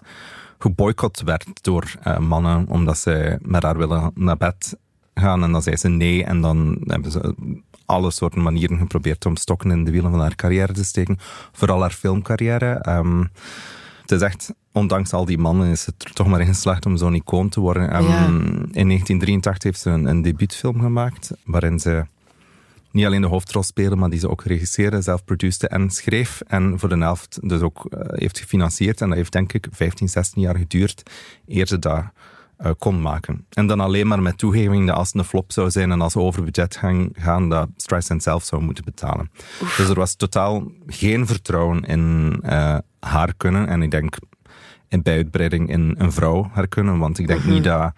geboycott 0.58 1.22
werd 1.22 1.46
door 1.62 1.94
eh, 2.02 2.18
mannen 2.18 2.66
omdat 2.68 2.98
ze 2.98 3.38
met 3.42 3.62
haar 3.62 3.76
willen 3.78 4.10
naar 4.14 4.36
bed 4.36 4.76
gaan. 5.14 5.42
En 5.42 5.52
dan 5.52 5.62
zei 5.62 5.76
ze 5.76 5.88
nee 5.88 6.24
en 6.24 6.40
dan 6.40 6.78
hebben 6.86 7.10
ze 7.10 7.34
alle 7.86 8.10
soorten 8.10 8.42
manieren 8.42 8.78
geprobeerd 8.78 9.26
om 9.26 9.36
stokken 9.36 9.70
in 9.70 9.84
de 9.84 9.90
wielen 9.90 10.10
van 10.10 10.20
haar 10.20 10.34
carrière 10.34 10.72
te 10.72 10.84
steken. 10.84 11.18
Vooral 11.52 11.80
haar 11.80 11.90
filmcarrière. 11.90 12.72
Ehm, 12.72 13.24
het 14.00 14.10
is 14.10 14.20
echt, 14.20 14.54
ondanks 14.72 15.12
al 15.12 15.24
die 15.24 15.38
mannen, 15.38 15.70
is 15.70 15.86
het 15.86 16.04
er 16.04 16.12
toch 16.12 16.26
maar 16.26 16.40
in 16.40 16.46
geslaagd 16.46 16.86
om 16.86 16.96
zo'n 16.96 17.14
icoon 17.14 17.48
te 17.48 17.60
worden. 17.60 17.90
Ehm, 17.90 18.04
Ja. 18.04 18.26
In 18.72 18.86
1983 18.86 19.62
heeft 19.62 19.80
ze 19.80 19.90
een, 19.90 20.04
een 20.04 20.22
debuutfilm 20.22 20.80
gemaakt, 20.80 21.30
waarin 21.44 21.78
ze 21.78 22.06
niet 22.94 23.06
alleen 23.06 23.20
de 23.20 23.26
hoofdrol 23.26 23.62
speelde, 23.62 23.96
maar 23.96 24.10
die 24.10 24.18
ze 24.18 24.30
ook 24.30 24.42
regisseerde, 24.42 25.02
zelf 25.02 25.24
produceerde 25.24 25.74
en 25.74 25.90
schreef. 25.90 26.40
En 26.46 26.78
voor 26.78 26.88
de 26.88 26.98
helft 26.98 27.38
dus 27.42 27.60
ook 27.60 27.84
eh, 27.84 28.00
heeft 28.08 28.38
gefinancierd. 28.38 29.00
En 29.00 29.08
dat 29.08 29.16
heeft 29.16 29.32
denk 29.32 29.52
ik 29.52 29.66
15, 29.70 30.08
16 30.08 30.42
jaar 30.42 30.56
geduurd 30.56 31.10
eer 31.46 31.66
ze 31.66 31.78
dat 31.78 32.04
eh, 32.56 32.70
kon 32.78 33.00
maken. 33.00 33.46
En 33.50 33.66
dan 33.66 33.80
alleen 33.80 34.06
maar 34.06 34.22
met 34.22 34.38
toegeving 34.38 34.86
dat 34.86 34.96
als 34.96 35.08
het 35.08 35.16
een 35.16 35.24
flop 35.24 35.52
zou 35.52 35.70
zijn 35.70 35.90
en 35.90 36.00
als 36.00 36.12
ze 36.12 36.18
over 36.18 36.44
budget 36.44 36.76
gaan, 36.76 37.08
gaan 37.12 37.48
dat 37.48 37.68
Streisand 37.76 38.22
zelf 38.22 38.44
zou 38.44 38.62
moeten 38.62 38.84
betalen. 38.84 39.30
Dus 39.76 39.88
er 39.88 39.94
was 39.94 40.14
totaal 40.14 40.72
geen 40.86 41.26
vertrouwen 41.26 41.82
in 41.82 42.36
eh, 42.42 42.78
haar 43.00 43.34
kunnen. 43.36 43.68
En 43.68 43.82
ik 43.82 43.90
denk 43.90 44.16
in 44.88 45.02
bij 45.02 45.16
uitbreiding 45.16 45.68
in 45.68 45.94
een 45.98 46.12
vrouw 46.12 46.50
haar 46.52 46.68
kunnen. 46.68 46.98
Want 46.98 47.18
ik 47.18 47.26
denk 47.26 47.44
niet 47.44 47.64
dat 47.64 47.92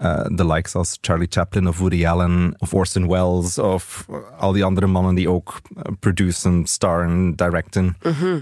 eh, 0.00 0.24
de 0.28 0.46
likes 0.46 0.74
als 0.74 0.98
Charlie 1.00 1.26
Chaplin 1.30 1.68
of 1.68 1.78
Woody 1.78 2.06
Allen 2.06 2.54
of 2.58 2.74
Orson 2.74 3.08
Welles 3.08 3.58
of 3.58 4.06
al 4.38 4.52
die 4.52 4.64
andere 4.64 4.86
mannen 4.86 5.14
die 5.14 5.30
ook 5.30 5.60
eh, 5.76 5.82
produceren, 5.98 6.66
starren, 6.66 7.36
directen, 7.36 7.96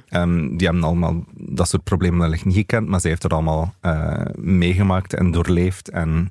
ehm, 0.09 0.57
die 0.57 0.67
hebben 0.67 0.85
allemaal 0.85 1.25
dat 1.35 1.69
soort 1.69 1.85
problemen 1.85 2.21
wellicht 2.21 2.45
niet 2.45 2.55
gekend, 2.55 2.89
maar 2.89 3.01
zij 3.01 3.11
heeft 3.11 3.23
het 3.23 3.33
allemaal 3.33 3.75
eh, 3.81 4.21
meegemaakt 4.37 5.15
en 5.15 5.31
doorleefd 5.31 5.89
en 5.91 6.31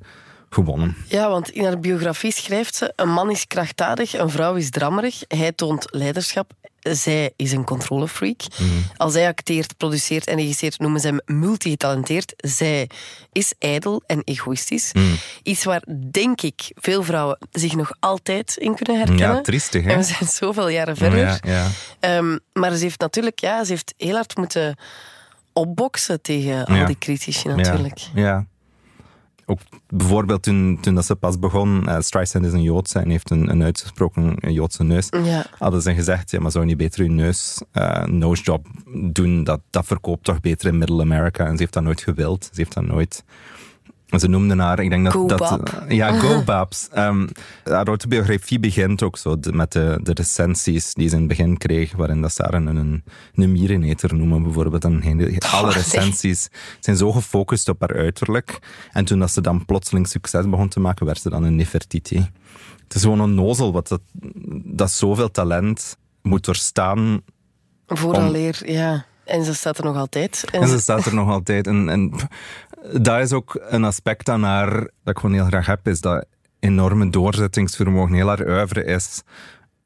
gewonnen. 0.49 0.95
Ja, 1.07 1.29
want 1.29 1.49
in 1.49 1.63
haar 1.63 1.79
biografie 1.79 2.31
schrijft 2.31 2.75
ze: 2.75 2.93
een 2.95 3.09
man 3.09 3.31
is 3.31 3.47
krachtdadig, 3.47 4.13
een 4.13 4.29
vrouw 4.29 4.55
is 4.55 4.69
drammerig, 4.69 5.23
hij 5.27 5.51
toont 5.51 5.87
leiderschap. 5.91 6.51
Zij 6.79 7.33
is 7.35 7.51
een 7.51 7.63
controlefreak. 7.63 8.41
Als 8.97 9.13
hij 9.13 9.27
acteert, 9.27 9.77
produceert 9.77 10.27
en 10.27 10.35
regisseert, 10.35 10.79
noemen 10.79 11.01
ze 11.01 11.07
hem 11.07 11.19
multigetalenteerd. 11.25 12.33
Zij 12.37 12.89
is 13.31 13.53
ijdel 13.59 14.03
en 14.05 14.21
egoïstisch. 14.23 14.91
Iets 15.43 15.63
waar, 15.63 15.83
denk 16.11 16.41
ik, 16.41 16.71
veel 16.75 17.03
vrouwen 17.03 17.37
zich 17.51 17.75
nog 17.75 17.91
altijd 17.99 18.57
in 18.57 18.75
kunnen 18.75 18.97
herkennen. 18.97 19.35
Ja, 19.35 19.41
triestig, 19.41 19.83
hè? 19.83 19.91
En 19.91 19.97
we 19.97 20.03
zijn 20.03 20.29
zoveel 20.29 20.67
jaren 20.67 20.97
verder. 20.97 21.19
Ja, 21.19 21.37
ja. 21.43 21.67
Ehm, 21.99 22.37
maar 22.53 22.75
ze 22.75 22.83
heeft 22.83 22.99
natuurlijk 22.99 23.39
ja, 23.39 23.63
ze 23.63 23.71
heeft 23.71 23.93
heel 23.97 24.15
hard 24.15 24.37
moeten 24.37 24.75
opboksen 25.53 26.21
tegen 26.21 26.65
al 26.65 26.85
die 26.85 26.97
critici 26.97 27.47
natuurlijk. 27.47 27.99
Ja. 28.13 28.45
Ook 29.49 29.59
bijvoorbeeld 29.87 30.43
toen, 30.43 30.77
toen 30.81 30.95
dat 30.95 31.05
ze 31.05 31.15
pas 31.15 31.39
begon, 31.39 31.83
uh, 31.85 31.99
Streisand 31.99 32.45
is 32.45 32.53
een 32.53 32.61
Joodse 32.61 32.99
en 32.99 33.09
heeft 33.09 33.29
een, 33.29 33.49
een 33.49 33.63
uitgesproken 33.63 34.51
Joodse 34.53 34.83
neus. 34.83 35.07
Ja. 35.23 35.45
Hadden 35.57 35.81
ze 35.81 35.93
gezegd, 35.93 36.31
ja, 36.31 36.39
maar 36.39 36.51
zou 36.51 36.63
je 36.63 36.69
niet 36.69 36.79
beter 36.79 37.03
je 37.03 37.09
neus, 37.09 37.61
eh 37.71 38.05
nose 38.05 38.43
job 38.43 38.67
doen? 38.93 39.43
Dat, 39.43 39.61
dat 39.69 39.85
verkoopt 39.85 40.23
toch 40.23 40.39
beter 40.39 40.67
in 40.67 40.77
Middle 40.77 41.01
America? 41.01 41.45
En 41.45 41.51
ze 41.51 41.57
heeft 41.57 41.73
dat 41.73 41.83
nooit 41.83 42.01
gewild. 42.01 42.43
Ze 42.43 42.51
heeft 42.53 42.73
dat 42.73 42.85
nooit... 42.85 43.23
Ze 44.07 44.27
noemden 44.27 44.59
haar, 44.59 44.79
ik 44.79 44.89
denk 44.89 45.03
dat... 45.03 45.13
Go 45.13 45.27
dat 45.27 45.59
ja, 45.87 46.11
Go 46.19 46.43
Babs. 46.43 46.87
Ehm, 46.91 47.27
haar 47.63 47.87
autobiografie 47.87 48.59
begint 48.59 49.03
ook 49.03 49.17
zo 49.17 49.39
de- 49.39 49.53
met 49.53 49.71
de, 49.71 49.99
de 50.03 50.13
recensies 50.13 50.93
die 50.93 51.07
ze 51.09 51.13
in 51.13 51.19
het 51.19 51.29
begin 51.29 51.57
kreeg, 51.57 51.95
waarin 51.95 52.21
dat 52.21 52.33
ze 52.33 52.41
haar 52.43 52.53
een, 52.53 52.65
een, 52.67 53.03
een 53.35 53.51
miereneter 53.51 54.15
noemen 54.15 54.43
bijvoorbeeld. 54.43 54.83
En 54.85 55.01
geen- 55.01 55.39
alle 55.39 55.71
recensies 55.71 56.49
zijn 56.79 56.97
zo 56.97 57.11
gefocust 57.11 57.69
op 57.69 57.79
haar 57.79 57.95
uiterlijk. 57.95 58.59
En 58.91 59.05
toen 59.05 59.19
dat 59.19 59.31
ze 59.31 59.41
dan 59.41 59.65
plotseling 59.65 60.07
succes 60.07 60.49
begon 60.49 60.67
te 60.69 60.79
maken, 60.79 61.05
werd 61.05 61.21
ze 61.21 61.29
dan 61.29 61.43
een 61.43 61.55
Nefertiti. 61.55 62.29
Het 62.83 62.95
is 62.95 63.01
gewoon 63.01 63.19
een 63.19 63.35
nozel 63.35 63.71
wat 63.73 63.87
dat, 63.87 64.01
dat 64.63 64.91
zoveel 64.91 65.31
talent 65.31 65.97
moet 66.21 66.45
doorstaan. 66.45 67.21
Vooraleer, 67.87 68.61
ja. 68.71 69.05
En 69.25 69.43
ze 69.45 69.53
staat 69.53 69.77
er 69.77 69.83
nog 69.83 69.95
altijd. 69.95 70.45
En 70.51 70.61
En 70.61 70.67
ze- 70.67 70.79
staat 70.79 71.05
er 71.05 71.13
nog 71.13 71.29
altijd. 71.29 71.67
En, 71.67 72.13
dat 72.93 73.19
is 73.19 73.31
ook 73.31 73.59
een 73.69 73.83
aspect 73.83 74.29
aan 74.29 74.43
haar 74.43 74.69
dat 74.79 75.13
ik 75.15 75.17
gewoon 75.17 75.33
heel 75.35 75.45
graag 75.45 75.65
heb, 75.65 75.87
is 75.87 76.01
dat 76.01 76.25
enorme 76.59 77.09
doorzettingsvermogen. 77.09 78.13
Heel 78.15 78.27
haar 78.27 78.47
oeuvre 78.47 78.83
is 78.83 79.21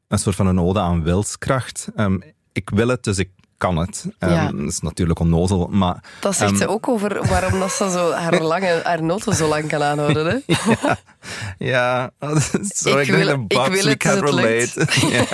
een 0.08 0.18
soort 0.20 0.36
van 0.36 0.48
een 0.48 0.60
ode 0.60 0.80
aan 0.80 1.04
wilskracht. 1.04 1.88
Ehm, 1.96 2.18
ik 2.52 2.70
wil 2.70 2.88
het, 2.88 3.04
dus 3.04 3.18
ik 3.18 3.30
kan 3.58 3.78
het. 3.78 4.06
Ehm, 4.20 4.32
Ja. 4.34 4.52
Dat 4.52 4.60
is 4.68 4.80
natuurlijk 4.80 5.20
onnozel, 5.20 5.68
maar... 5.72 6.04
Dat 6.20 6.36
zegt 6.36 6.52
ehm, 6.52 6.60
ze 6.60 6.68
ook 6.68 6.88
over 6.88 7.28
waarom 7.28 7.60
dat 7.60 7.72
ze 7.72 7.90
zo 7.92 8.12
haar, 8.12 8.42
lange, 8.54 8.82
haar 8.84 9.04
noten 9.04 9.36
zo 9.36 9.48
lang 9.48 9.68
kan 9.68 9.84
aanhouden. 9.84 10.26
Hè? 10.28 10.56
Ja, 11.58 12.12
zo, 12.74 12.98
Ik 12.98 13.10
wil- 13.12 13.28
ik 13.28 13.48
wil 13.48 13.70
we 13.70 13.90
het, 13.90 13.98
can 13.98 14.20
dus 14.20 14.30
relate. 14.30 14.88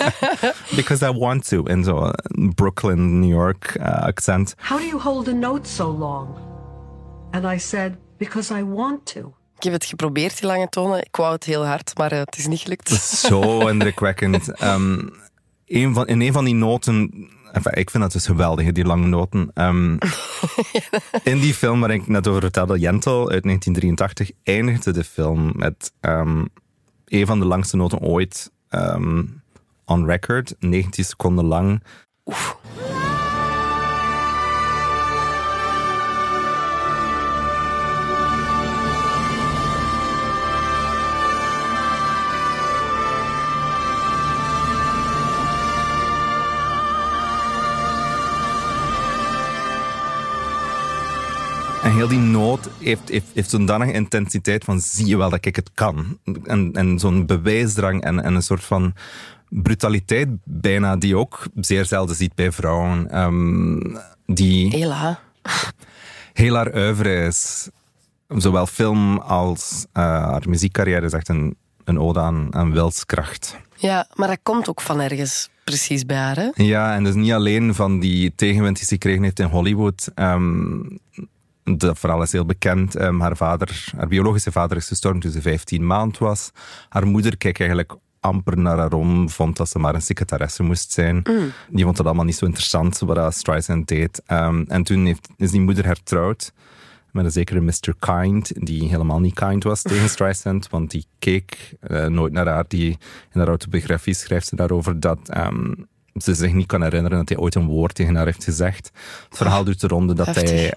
Because 0.75 1.05
I 1.05 1.11
want 1.17 1.47
to. 1.47 1.63
In 1.63 1.83
zo'n 1.83 2.11
Brooklyn, 2.55 3.19
New 3.19 3.29
York 3.29 3.75
uh, 3.79 3.85
accent. 3.85 4.55
How 4.57 4.79
do 4.79 4.85
you 4.85 5.01
hold 5.01 5.27
a 5.27 5.31
note 5.31 5.69
so 5.69 5.97
long? 5.97 6.27
And 7.31 7.53
I 7.53 7.59
said, 7.59 7.97
Because 8.17 8.59
I 8.59 8.63
want 8.63 9.05
to. 9.13 9.35
Ik 9.57 9.63
heb 9.63 9.73
het 9.73 9.85
geprobeerd, 9.85 10.39
die 10.39 10.47
lange 10.47 10.69
tonen. 10.69 10.99
Ik 10.99 11.15
wou 11.15 11.33
het 11.33 11.43
heel 11.43 11.65
hard, 11.65 11.97
maar 11.97 12.11
eh, 12.11 12.19
het 12.19 12.37
is 12.37 12.47
niet 12.47 12.59
gelukt. 12.59 12.89
Zo 13.29 13.67
indrukwekkend. 13.67 14.51
Ehm, 14.51 15.07
een 15.65 15.93
van, 15.93 16.07
in 16.07 16.21
een 16.21 16.33
van 16.33 16.45
die 16.45 16.53
noten... 16.53 17.27
enfin, 17.51 17.71
ik 17.73 17.89
vind 17.89 18.03
dat 18.03 18.11
dus 18.11 18.25
geweldig, 18.25 18.71
die 18.71 18.85
lange 18.85 19.07
noten. 19.07 19.51
Ehm, 19.53 19.97
in 21.31 21.39
die 21.39 21.53
film 21.53 21.79
waar 21.79 21.91
ik 21.91 22.07
net 22.07 22.27
over 22.27 22.41
vertelde, 22.41 22.79
Jentel 22.79 23.29
uit 23.29 23.43
1983, 23.43 24.31
eindigde 24.43 24.91
de 24.91 25.03
film 25.03 25.51
met 25.55 25.91
ehm, 25.99 26.45
een 27.05 27.25
van 27.25 27.39
de 27.39 27.45
langste 27.45 27.75
noten 27.75 27.99
ooit 27.99 28.51
ehm, 28.69 29.23
on 29.85 30.05
record. 30.05 30.55
19 30.59 31.03
seconden 31.03 31.45
lang. 31.45 31.81
Heel 51.97 52.07
die 52.07 52.19
noot 52.19 52.69
heeft, 52.79 53.09
heeft, 53.09 53.25
heeft 53.33 53.49
zo'n 53.49 53.65
danige 53.65 53.91
intensiteit 53.91 54.63
van 54.63 54.79
zie 54.79 55.05
je 55.05 55.17
wel 55.17 55.29
dat 55.29 55.45
ik 55.45 55.55
het 55.55 55.71
kan. 55.73 56.19
En, 56.43 56.71
en 56.73 56.99
zo'n 56.99 57.25
bewijsdrang 57.25 58.01
en, 58.01 58.23
en 58.23 58.35
een 58.35 58.41
soort 58.41 58.63
van 58.63 58.93
brutaliteit 59.49 60.27
bijna 60.43 60.95
die 60.95 61.09
je 61.09 61.17
ook 61.17 61.47
zeer 61.55 61.85
zelden 61.85 62.15
ziet 62.15 62.35
bij 62.35 62.51
vrouwen. 62.51 63.09
ehm, 63.11 63.95
die 64.25 64.69
Hela. 64.69 65.19
heel 66.33 66.55
haar 66.55 66.75
oeuvre 66.75 67.25
is, 67.25 67.69
zowel 68.27 68.65
film 68.65 69.17
als 69.17 69.85
eh, 69.93 70.03
haar 70.03 70.43
muziekcarrière, 70.47 71.05
is 71.05 71.13
echt 71.13 71.29
een, 71.29 71.55
een 71.83 71.99
ode 71.99 72.19
aan, 72.19 72.55
aan 72.55 72.71
wilskracht. 72.71 73.57
Ja, 73.75 74.07
maar 74.13 74.27
dat 74.27 74.39
komt 74.43 74.69
ook 74.69 74.81
van 74.81 74.99
ergens 75.01 75.49
precies 75.63 76.05
bij 76.05 76.17
haar, 76.17 76.35
hè? 76.35 76.49
Ja, 76.53 76.93
en 76.95 77.03
dus 77.03 77.13
niet 77.13 77.31
alleen 77.31 77.75
van 77.75 77.99
die 77.99 78.33
tegenwind 78.35 78.75
die 78.75 78.85
ze 78.85 78.93
gekregen 78.93 79.23
heeft 79.23 79.39
in 79.39 79.45
Hollywood. 79.45 80.11
ehm, 80.15 80.79
dat 81.75 81.99
verhaal 81.99 82.21
is 82.21 82.31
heel 82.31 82.45
bekend. 82.45 82.95
Ehm, 82.95 83.19
haar 83.19 83.37
vader, 83.37 83.91
haar 83.95 84.07
biologische 84.07 84.51
vader 84.51 84.77
is 84.77 84.87
gestorven 84.87 85.19
toen 85.19 85.31
ze 85.31 85.41
15 85.41 85.85
maand 85.85 86.17
was. 86.17 86.51
Haar 86.89 87.07
moeder 87.07 87.37
keek 87.37 87.59
eigenlijk 87.59 87.95
amper 88.19 88.57
naar 88.57 88.77
haar 88.77 88.93
om, 88.93 89.29
vond 89.29 89.57
dat 89.57 89.69
ze 89.69 89.79
maar 89.79 89.95
een 89.95 90.01
secretaresse 90.01 90.63
moest 90.63 90.91
zijn. 90.91 91.21
Die 91.69 91.83
vond 91.83 91.97
het 91.97 92.07
allemaal 92.07 92.25
niet 92.25 92.35
zo 92.35 92.45
interessant, 92.45 92.99
wat 92.99 93.15
dat 93.15 93.33
Streisand 93.33 93.87
deed. 93.87 94.21
Ehm, 94.25 94.63
en 94.67 94.83
toen 94.83 95.05
heeft, 95.05 95.29
is 95.37 95.51
die 95.51 95.61
moeder 95.61 95.85
hertrouwd 95.85 96.53
met 97.11 97.25
een 97.25 97.31
zekere 97.31 97.61
Mr. 97.61 97.93
Kind, 97.99 98.51
die 98.65 98.89
helemaal 98.89 99.19
niet 99.19 99.33
kind 99.33 99.63
was 99.63 99.81
tegen 99.81 100.09
Streisand, 100.09 100.69
want 100.69 100.91
die 100.91 101.05
keek 101.19 101.75
eh, 101.79 102.05
nooit 102.05 102.33
naar 102.33 102.47
haar. 102.47 102.65
Die, 102.67 102.97
in 103.33 103.39
haar 103.39 103.47
autobiografie 103.47 104.13
schrijft 104.13 104.47
ze 104.47 104.55
daarover 104.55 104.99
dat 104.99 105.19
ehm, 105.29 105.73
ze 106.15 106.33
zich 106.33 106.53
niet 106.53 106.65
kan 106.65 106.81
herinneren 106.81 107.17
dat 107.17 107.29
hij 107.29 107.37
ooit 107.37 107.55
een 107.55 107.65
woord 107.65 107.95
tegen 107.95 108.15
haar 108.15 108.25
heeft 108.25 108.43
gezegd. 108.43 108.91
Het 109.29 109.37
verhaal 109.37 109.63
doet 109.63 109.81
de 109.81 109.87
ronde 109.87 110.13
dat 110.13 110.25
heftig. 110.25 110.49
hij 110.49 110.73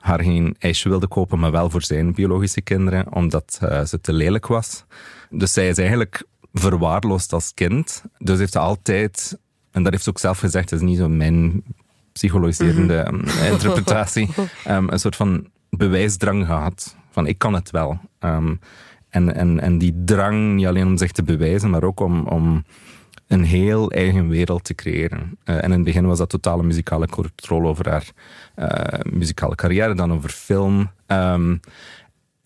haar 0.00 0.22
geen 0.22 0.56
ijsje 0.58 0.88
wilde 0.88 1.08
kopen, 1.08 1.38
maar 1.38 1.50
wel 1.50 1.70
voor 1.70 1.82
zijn 1.82 2.12
biologische 2.12 2.60
kinderen, 2.60 3.14
omdat 3.14 3.58
eh, 3.62 3.84
ze 3.84 4.00
te 4.00 4.12
lelijk 4.12 4.46
was. 4.46 4.84
Dus 5.30 5.52
zij 5.52 5.68
is 5.68 5.78
eigenlijk 5.78 6.24
verwaarloosd 6.52 7.32
als 7.32 7.54
kind. 7.54 8.04
Dus 8.18 8.38
heeft 8.38 8.52
ze 8.52 8.58
altijd, 8.58 9.38
en 9.70 9.82
dat 9.82 9.92
heeft 9.92 10.04
ze 10.04 10.10
ook 10.10 10.18
zelf 10.18 10.38
gezegd, 10.38 10.70
het 10.70 10.80
is 10.80 10.86
niet 10.86 10.98
zo 10.98 11.08
mijn 11.08 11.62
psychologiserende 12.12 12.96
ehm, 12.96 13.52
interpretatie, 13.52 14.28
ehm, 14.64 14.88
een 14.88 15.00
soort 15.00 15.16
van 15.16 15.46
bewijsdrang 15.70 16.46
gehad. 16.46 16.96
Van 17.10 17.26
ik 17.26 17.38
kan 17.38 17.54
het 17.54 17.70
wel. 17.70 18.00
Ehm, 18.18 18.54
en, 19.08 19.34
en, 19.34 19.60
en 19.60 19.78
die 19.78 20.02
drang, 20.04 20.54
niet 20.54 20.66
alleen 20.66 20.86
om 20.86 20.96
zich 20.96 21.12
te 21.12 21.22
bewijzen, 21.22 21.70
maar 21.70 21.82
ook 21.82 22.00
om, 22.00 22.26
om 22.26 22.64
een 23.30 23.44
heel 23.44 23.90
eigen 23.90 24.28
wereld 24.28 24.64
te 24.64 24.74
creëren. 24.74 25.38
Eh, 25.44 25.56
en 25.56 25.62
in 25.62 25.70
het 25.70 25.84
begin 25.84 26.06
was 26.06 26.18
dat 26.18 26.28
totale 26.28 26.62
muzikale 26.62 27.06
controle 27.06 27.68
over 27.68 27.88
haar 27.88 28.10
eh, 28.54 29.00
muzikale 29.12 29.54
carrière, 29.54 29.94
dan 29.94 30.12
over 30.12 30.30
film. 30.30 30.90
Ehm, 31.06 31.56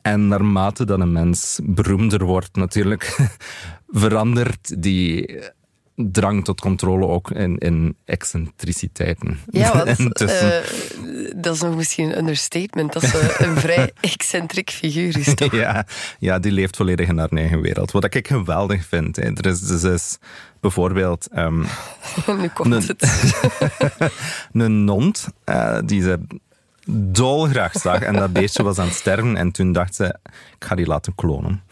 en 0.03 0.29
naarmate 0.29 0.85
dat 0.85 1.01
een 1.01 1.13
mens 1.13 1.61
beroemder 1.63 2.25
wordt, 2.25 2.57
natuurlijk, 2.57 3.17
verandert 3.89 4.83
die 4.83 5.41
drang 5.97 6.45
tot 6.45 6.61
controle 6.61 7.07
ook 7.07 7.31
in, 7.31 7.59
in 7.59 7.97
excentriciteiten. 8.05 9.39
Ja, 9.51 9.85
want 9.85 10.21
eh, 10.21 10.49
dat 11.37 11.55
is 11.55 11.61
nog 11.61 11.77
misschien 11.77 12.11
een 12.11 12.19
understatement. 12.19 12.93
Dat 12.93 13.03
ze 13.03 13.35
een 13.47 13.57
vrij 13.57 13.93
excentriek 14.01 14.71
figuur 14.71 15.19
is, 15.19 15.35
toch? 15.35 15.53
Ja, 15.53 15.87
ja, 16.19 16.39
die 16.39 16.53
leeft 16.53 16.77
volledig 16.77 17.09
in 17.09 17.19
haar 17.19 17.29
eigen 17.29 17.61
wereld. 17.61 17.91
Wat 17.91 18.15
ik 18.15 18.29
geweldig 18.29 18.87
vind. 18.87 19.17
Hè. 19.17 19.23
Er 19.23 19.47
is, 19.47 19.83
er 19.85 19.93
is 19.93 20.19
bijvoorbeeld 20.61 21.29
ehm, 21.33 21.59
nu 22.41 22.49
komt 22.49 22.69
Nee. 22.69 22.81
het. 22.87 23.35
een 24.53 24.85
nond 24.85 25.29
eh, 25.45 25.79
die 25.85 26.03
ze 26.03 26.21
dolgraag 26.91 27.73
zag. 27.73 28.01
En 28.01 28.13
dat 28.15 28.33
beestje 28.33 28.63
was 28.63 28.79
aan 28.79 28.87
het 28.87 28.95
sterven. 28.95 29.37
En 29.37 29.51
toen 29.53 29.73
dacht 29.73 29.95
ze, 29.95 30.17
ik 30.59 30.65
ga 30.65 30.75
die 30.75 30.87
laten 30.87 31.15
klonen. 31.15 31.63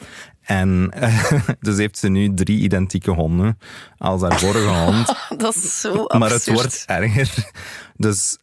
En 0.52 0.92
dus 1.60 1.76
heeft 1.76 1.98
ze 1.98 2.08
nu 2.08 2.34
drie 2.34 2.60
identieke 2.60 3.10
honden 3.10 3.58
als 3.98 4.22
haar 4.22 4.38
vorige 4.38 4.68
hond. 4.68 5.14
Dat 5.42 5.54
is 5.54 5.80
zo 5.80 5.88
absurd. 5.88 6.18
Maar 6.18 6.30
het 6.30 6.50
wordt 6.50 6.84
erger. 6.86 7.50
Dus 7.96 8.38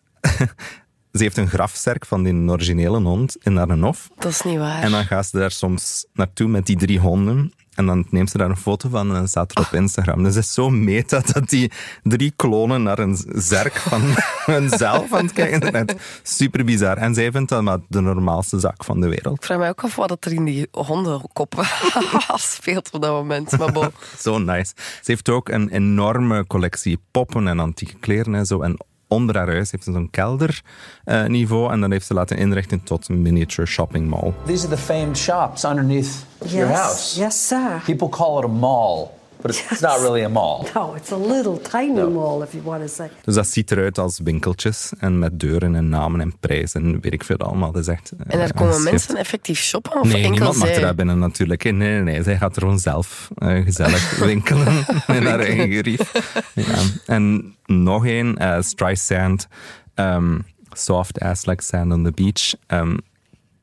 ze 1.18 1.24
heeft 1.24 1.38
een 1.38 1.50
grafzerk 1.50 2.06
van 2.06 2.24
die 2.24 2.50
originele 2.50 3.00
hond 3.00 3.36
in 3.40 3.56
haar 3.56 3.78
hof. 3.78 4.10
Dat 4.18 4.32
is 4.32 4.42
niet 4.42 4.58
waar. 4.58 4.82
En 4.82 4.92
dan 4.92 5.06
gaat 5.06 5.26
ze 5.26 5.38
daar 5.38 5.52
soms 5.52 6.06
naartoe 6.14 6.48
met 6.48 6.66
die 6.66 6.78
drie 6.78 7.00
honden. 7.00 7.54
En 7.80 7.86
dan 7.86 8.06
neemt 8.10 8.30
ze 8.30 8.38
daar 8.38 8.50
een 8.50 8.58
foto 8.58 8.90
van 8.90 9.08
en 9.08 9.14
dan 9.14 9.28
staat 9.28 9.52
er 9.52 9.66
op 9.66 9.74
Instagram. 9.74 10.24
Dus 10.24 10.36
het 10.36 10.44
is 10.44 10.54
zo 10.54 10.70
meta 10.70 11.22
dat 11.34 11.50
die 11.50 11.72
drie 12.04 12.34
klonen 12.36 12.84
naar 12.84 13.00
een 13.00 13.18
zerk 13.36 13.76
van 13.76 14.02
hunzelf 14.56 15.14
aan 15.14 15.26
het 15.26 15.34
kijken 15.34 15.72
zijn. 15.72 15.88
Super 16.24 16.66
bizar. 16.66 16.98
En 16.98 17.14
zij 17.14 17.32
vindt 17.32 17.50
dat 17.50 17.62
maar 17.62 17.80
de 17.88 18.02
normaalste 18.02 18.60
zaak 18.60 18.84
van 18.84 19.02
de 19.02 19.08
wereld. 19.08 19.36
Ik 19.36 19.44
vraag 19.44 19.58
mij 19.58 19.70
ook 19.70 19.84
af 19.84 19.96
wat 19.96 20.26
er 20.26 20.34
in 20.34 20.46
die 20.46 20.68
hondenkoppen 20.72 21.66
speelt 22.56 22.90
op 22.92 23.02
dat 23.02 23.12
moment. 23.12 23.58
Maar 23.58 23.72
bon. 23.72 23.90
Zo 24.20 24.38
nice. 24.38 24.74
Ze 24.76 25.12
heeft 25.12 25.30
ook 25.30 25.50
een 25.50 25.70
enorme 25.70 26.48
collectie 26.48 27.00
poppen 27.12 27.48
en 27.48 27.60
antieke 27.60 27.96
kleren 28.00 28.36
en 28.36 28.46
zo. 28.46 28.62
En 28.62 28.78
onder 29.10 29.36
haar 29.38 29.48
huis 29.48 29.72
heeft 29.72 29.84
ze 29.84 29.92
zo'n 29.92 30.10
kelderniveau. 30.10 31.72
en 31.72 31.82
dan 31.82 31.92
heeft 31.92 32.06
ze 32.06 32.14
laten 32.14 32.38
inrichten 32.38 32.84
tot 32.84 33.10
een 33.10 33.22
miniature 33.22 33.68
shopping 33.68 34.10
mall. 34.10 34.34
These 34.46 34.66
are 34.68 34.76
the 34.76 34.82
famed 34.82 35.18
shops 35.18 35.64
underneath 35.66 36.26
your 36.46 36.68
Yes, 36.70 36.78
house. 36.80 37.20
yes, 37.20 37.48
sir. 37.48 37.82
People 37.86 38.10
call 38.10 38.38
it 38.38 38.44
a 38.44 38.48
mall, 38.48 39.12
but 39.42 39.52
it's, 39.52 39.72
it's 39.72 39.80
not 39.82 40.00
really 40.00 40.24
a 40.24 40.30
mall. 40.30 40.66
No, 40.74 40.94
it's 40.96 41.12
a 41.12 41.18
little 41.18 41.58
tiny 41.62 42.10
mall, 42.10 42.42
if 42.44 42.52
you 42.54 42.64
want 42.64 42.82
to 42.82 42.88
say. 42.88 43.10
Dus 43.24 43.36
dat 43.36 43.48
ziet 43.48 43.72
eruit 43.72 43.98
als 43.98 44.20
winkeltjes 44.24 44.92
en 45.00 45.20
met 45.20 45.40
deuren 45.40 45.76
en 45.76 45.90
namen 45.90 46.22
en 46.22 46.38
prijzen 46.40 46.84
en 46.84 47.00
weet 47.02 47.14
ik 47.14 47.24
veel 47.24 47.38
allemaal. 47.38 47.72
Dat 47.72 47.82
is 47.82 47.88
echt, 47.88 48.12
eh, 48.12 48.20
En 48.34 48.40
daar 48.40 48.54
komen 48.54 48.74
schrift. 48.74 48.92
mensen 48.92 49.16
effectief 49.16 49.60
shoppen? 49.60 50.00
Of 50.00 50.04
Nee, 50.08 50.16
enkel 50.16 50.32
niemand 50.32 50.56
mag 50.58 50.68
zij? 50.68 50.76
er 50.76 50.82
daar 50.82 50.96
binnen 50.96 51.20
natuurlijk. 51.20 51.64
Nee, 51.64 51.74
nee, 51.74 52.02
nee. 52.02 52.24
Zij 52.24 52.38
gaat 52.38 52.56
er 52.56 52.62
gewoon 52.62 52.80
zelf 52.80 53.30
eh, 53.38 53.64
gezellig 53.64 54.18
winkelen 54.26 54.68
in 55.18 55.26
haar 55.26 55.40
eigen 55.40 55.72
gerief. 55.72 56.12
Ja. 56.54 56.78
En 57.06 57.56
nog 57.66 58.06
één, 58.06 58.38
eh 58.38 58.62
Streisand, 58.62 59.48
ehm, 59.96 60.40
Soft 60.72 61.20
Ass 61.20 61.46
Like 61.46 61.64
Sand 61.64 61.94
on 61.94 62.04
the 62.04 62.12
Beach. 62.12 62.54
ehm, 62.68 62.98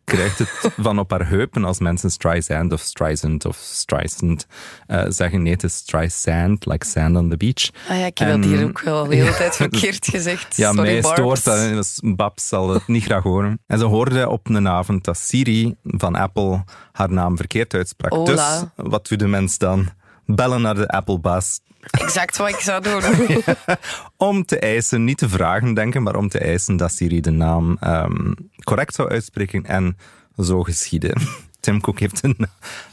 krijgt 0.07 0.39
het 0.39 0.51
van 0.87 0.99
op 0.99 1.11
haar 1.11 1.29
heupen 1.29 1.65
als 1.65 1.79
mensen 1.79 2.11
Streisand 2.11 2.73
of 2.73 2.81
Streisand 2.81 3.45
of 3.45 3.57
Streisand 3.57 4.47
eh, 4.87 5.05
zeggen. 5.09 5.43
Nee, 5.43 5.53
het 5.53 5.63
is 5.63 5.77
Streisand, 5.77 6.67
like 6.67 6.87
sand 6.87 7.17
on 7.17 7.29
the 7.31 7.37
beach. 7.37 7.71
Ah 7.89 7.99
ja, 7.99 8.07
ik 8.07 8.19
heb 8.19 8.29
En- 8.29 8.41
dat 8.41 8.51
hier 8.51 8.65
ook 8.65 8.81
wel 8.81 9.07
de 9.07 9.15
hele 9.15 9.31
Ja, 9.31 9.37
tijd 9.43 9.57
verkeerd 9.57 10.09
gezegd. 10.09 10.57
Ja, 10.57 10.73
Sorry, 10.73 10.91
mij 10.93 11.01
Barbs. 11.01 11.19
stoort 11.21 11.45
dat. 11.45 11.69
Dus 11.69 12.01
Babs 12.03 12.49
zal 12.49 12.69
het 12.69 12.87
niet 12.87 13.05
graag 13.05 13.23
horen. 13.23 13.59
En 13.67 13.79
ze 13.79 13.85
hoorde 13.85 14.29
op 14.29 14.49
een 14.49 14.69
avond 14.69 15.05
dat 15.05 15.19
Siri 15.19 15.75
van 15.83 16.15
Apple 16.15 16.65
haar 16.93 17.11
naam 17.13 17.37
verkeerd 17.37 17.75
uitsprak. 17.75 18.13
Hola. 18.13 18.61
Dus 18.77 18.87
wat 18.87 19.09
doet 19.09 19.19
de 19.19 19.27
mens 19.29 19.59
dan? 19.59 19.89
Bellen 20.27 20.63
naar 20.63 20.75
de 20.75 20.89
Apple-baas 20.89 21.61
Exact 21.91 22.37
wat 22.37 22.49
ik 22.49 22.61
zou 22.61 22.83
doen. 22.83 23.03
om 24.17 24.45
te 24.45 24.59
eisen, 24.59 25.05
niet 25.05 25.19
te 25.19 25.29
vragen 25.29 25.75
denken, 25.75 26.03
maar 26.03 26.17
om 26.17 26.29
te 26.29 26.39
eisen 26.39 26.77
dat 26.77 26.93
Siri 26.93 27.21
de 27.21 27.31
naam 27.31 27.77
ehm, 27.81 28.33
correct 28.65 28.95
zou 28.95 29.09
uitspreken. 29.09 29.65
En 29.65 29.97
zo 30.39 30.63
geschiedde. 30.63 31.17
Tim 31.67 31.81
Cook 31.81 31.99
heeft 32.01 32.23
een- 32.25 32.37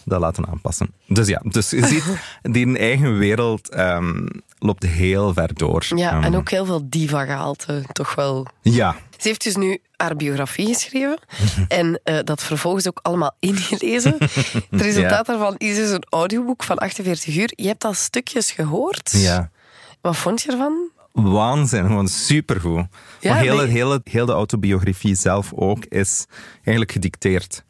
dat 0.05 0.19
laten 0.19 0.47
aanpassen. 0.47 0.93
Dus 1.07 1.27
ja, 1.27 1.41
dus 1.43 1.69
je 1.69 1.86
ziet, 1.86 2.03
die 2.41 2.77
eigen 2.77 3.17
wereld 3.17 3.69
ehm, 3.69 4.25
loopt 4.59 4.83
heel 4.83 5.33
ver 5.33 5.53
door. 5.53 5.86
Ja, 5.95 6.12
Ehm, 6.12 6.23
en 6.23 6.36
ook 6.36 6.49
heel 6.49 6.65
veel 6.65 6.81
diva-gehalte, 6.89 7.83
toch 7.91 8.15
wel. 8.15 8.47
Ja, 8.62 8.95
Ze 9.17 9.27
heeft 9.27 9.43
dus 9.43 9.55
nu 9.55 9.79
haar 9.95 10.15
biografie 10.15 10.67
geschreven 10.67 11.19
en 11.67 11.99
eh, 12.03 12.17
dat 12.23 12.43
vervolgens 12.43 12.88
ook 12.88 12.99
allemaal 13.01 13.36
ingelezen. 13.39 14.15
Het 14.69 14.81
resultaat 14.81 15.25
daarvan 15.25 15.55
is 15.57 15.75
dus 15.75 15.89
een 15.89 16.05
audioboek 16.09 16.63
van 16.63 16.77
48 16.77 17.36
uur. 17.38 17.51
Je 17.55 17.67
hebt 17.67 17.83
al 17.83 17.93
stukjes 17.93 18.51
gehoord. 18.51 19.12
ja. 19.15 19.49
Wat 20.01 20.15
vond 20.17 20.41
je 20.41 20.51
ervan? 20.51 20.91
waanzin, 21.12 21.86
gewoon 21.86 22.07
supergoed. 22.07 22.86
Ja, 23.19 23.33
maar 23.33 23.41
heel, 23.41 23.57
nee. 23.57 23.67
heel, 23.67 23.99
heel 24.03 24.25
de 24.25 24.31
autobiografie 24.31 25.15
zelf 25.15 25.51
ook 25.55 25.86
is 25.86 26.25
eigenlijk 26.55 26.91
gedicteerd. 26.91 27.63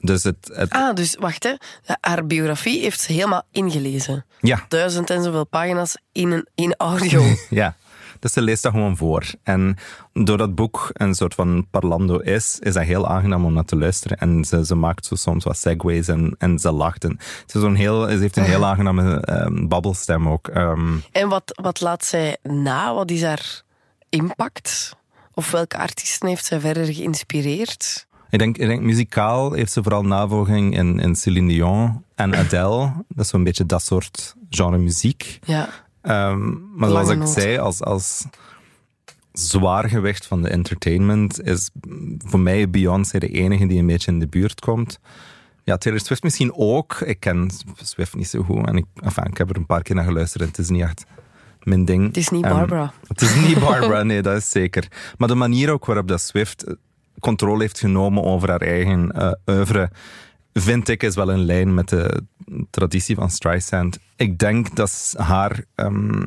Dus 0.00 0.22
het, 0.22 0.50
het 0.52 0.70
Ah, 0.70 0.94
dus 0.94 1.16
wacht 1.20 1.42
hè. 1.42 1.52
Haar 2.00 2.26
biografie 2.26 2.80
heeft 2.80 3.00
ze 3.00 3.12
helemaal 3.12 3.42
ingelezen. 3.52 4.24
ja, 4.40 4.64
Duizend 4.68 5.10
en 5.10 5.22
zoveel 5.22 5.46
pagina's 5.46 5.96
in, 6.12 6.30
een, 6.30 6.48
in 6.54 6.74
audio. 6.76 7.22
ja. 7.50 7.76
Dus 8.20 8.32
ze 8.32 8.42
leest 8.42 8.62
dat 8.62 8.72
gewoon 8.72 8.96
voor. 8.96 9.24
En 9.42 9.76
doordat 10.12 10.46
het 10.46 10.54
boek 10.54 10.90
een 10.92 11.14
soort 11.14 11.34
van 11.34 11.66
parlando 11.70 12.16
is, 12.18 12.58
is 12.60 12.74
dat 12.74 12.82
heel 12.82 13.08
aangenaam 13.08 13.44
om 13.44 13.52
naar 13.52 13.64
te 13.64 13.76
luisteren. 13.76 14.18
En 14.18 14.44
ze, 14.44 14.64
ze 14.64 14.74
maakt 14.74 15.06
zo 15.06 15.14
soms 15.14 15.44
wat 15.44 15.56
segways 15.56 16.08
en, 16.08 16.34
en 16.38 16.58
ze 16.58 16.72
lacht. 16.72 17.04
En 17.04 17.16
ze, 17.46 17.56
is 17.56 17.60
zo'n 17.62 17.74
heel, 17.74 18.08
ze 18.08 18.16
heeft 18.18 18.36
een 18.36 18.42
heel 18.44 18.64
aangename 18.66 19.20
ehm, 19.20 19.66
babbelstem 19.68 20.28
ook. 20.28 20.48
Ehm, 20.48 20.96
en 21.12 21.28
wat, 21.28 21.58
wat 21.62 21.80
laat 21.80 22.04
zij 22.04 22.36
na? 22.42 22.94
Wat 22.94 23.10
is 23.10 23.22
haar 23.22 23.62
impact? 24.08 24.96
Of 25.34 25.50
welke 25.50 25.76
artiesten 25.78 26.28
heeft 26.28 26.44
zij 26.44 26.60
verder 26.60 26.84
geïnspireerd? 26.94 28.06
Ik 28.30 28.38
denk, 28.38 28.58
ik 28.58 28.66
denk 28.66 28.82
muzikaal 28.82 29.52
heeft 29.52 29.72
ze 29.72 29.82
vooral 29.82 30.02
navolging 30.02 30.76
in, 30.76 31.00
in 31.00 31.16
Celine 31.16 31.48
Dion 31.48 32.04
en 32.14 32.34
Adele. 32.34 32.92
Dat 33.08 33.24
is 33.24 33.28
zo'n 33.28 33.44
beetje 33.44 33.66
dat 33.66 33.82
soort 33.82 34.34
genre 34.50 34.78
muziek. 34.78 35.38
Ja. 35.44 35.68
Ehm, 36.00 36.52
maar 36.74 36.88
zoals 36.88 37.10
ik 37.10 37.26
zei, 37.26 37.58
als, 37.58 37.82
als 37.82 38.26
zwaargewicht 39.32 40.26
van 40.26 40.42
de 40.42 40.48
entertainment 40.48 41.42
is 41.42 41.70
voor 42.18 42.40
mij 42.40 42.70
Beyoncé 42.70 43.18
de 43.18 43.28
enige 43.28 43.66
die 43.66 43.78
een 43.78 43.86
beetje 43.86 44.12
in 44.12 44.18
de 44.18 44.28
buurt 44.28 44.60
komt. 44.60 44.98
Ja, 45.64 45.76
Taylor 45.76 46.00
Swift 46.00 46.22
misschien 46.22 46.54
ook. 46.54 47.00
Ik 47.00 47.20
ken 47.20 47.50
Swift 47.82 48.14
niet 48.14 48.28
zo 48.28 48.42
goed. 48.42 48.66
En 48.66 48.76
ik, 48.76 48.84
enfin, 48.94 49.24
ik 49.24 49.38
heb 49.38 49.50
er 49.50 49.56
een 49.56 49.66
paar 49.66 49.82
keer 49.82 49.94
naar 49.94 50.04
geluisterd 50.04 50.42
en 50.42 50.48
het 50.48 50.58
is 50.58 50.68
niet 50.68 50.82
echt 50.82 51.04
mijn 51.62 51.84
ding. 51.84 52.06
Het 52.06 52.16
is 52.16 52.28
niet 52.28 52.42
Barbara. 52.42 52.92
het 53.06 53.20
is 53.20 53.34
niet 53.34 53.58
Barbara, 53.68 54.02
nee, 54.02 54.22
dat 54.22 54.36
is 54.36 54.50
zeker. 54.50 54.88
Maar 55.18 55.28
de 55.28 55.34
manier 55.34 55.70
ook 55.70 55.84
waarop 55.84 56.08
dat 56.08 56.20
Swift 56.20 56.64
controle 57.20 57.60
heeft 57.60 57.78
genomen 57.78 58.22
over 58.22 58.48
haar 58.48 58.60
eigen 58.60 59.12
eh 59.12 59.32
oeuvre, 59.46 59.90
vind 60.52 60.88
ik 60.88 61.02
is 61.02 61.14
wel 61.14 61.30
in 61.30 61.44
lijn 61.44 61.74
met 61.74 61.88
de 61.88 62.22
traditie 62.70 63.14
van 63.14 63.30
Streisand. 63.30 63.98
Ik 64.16 64.38
denk 64.38 64.76
dat 64.76 65.14
haar 65.16 65.64
ehm, 65.74 66.26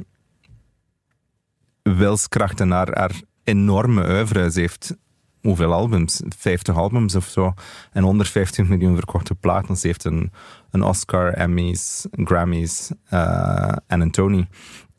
wilskracht 1.84 2.60
en 2.60 2.72
haar, 2.72 2.98
haar 2.98 3.22
enorme 3.44 4.10
oeuvre, 4.10 4.52
ze 4.52 4.60
heeft 4.60 4.96
hoeveel 5.42 5.74
albums? 5.74 6.22
50 6.38 6.76
albums 6.76 7.16
of 7.16 7.28
zo. 7.28 7.54
En 7.92 8.04
150 8.04 8.68
miljoen 8.68 8.96
verkochte 8.96 9.36
platen. 9.36 9.78
Ze 9.78 9.88
heeft 9.88 10.04
een, 10.04 10.32
een 10.72 10.84
Oscar, 10.84 11.34
Emmys, 11.34 12.06
Grammys 12.12 12.92
eh, 13.06 13.76
en 13.88 14.02
een 14.02 14.12
Tony. 14.12 14.48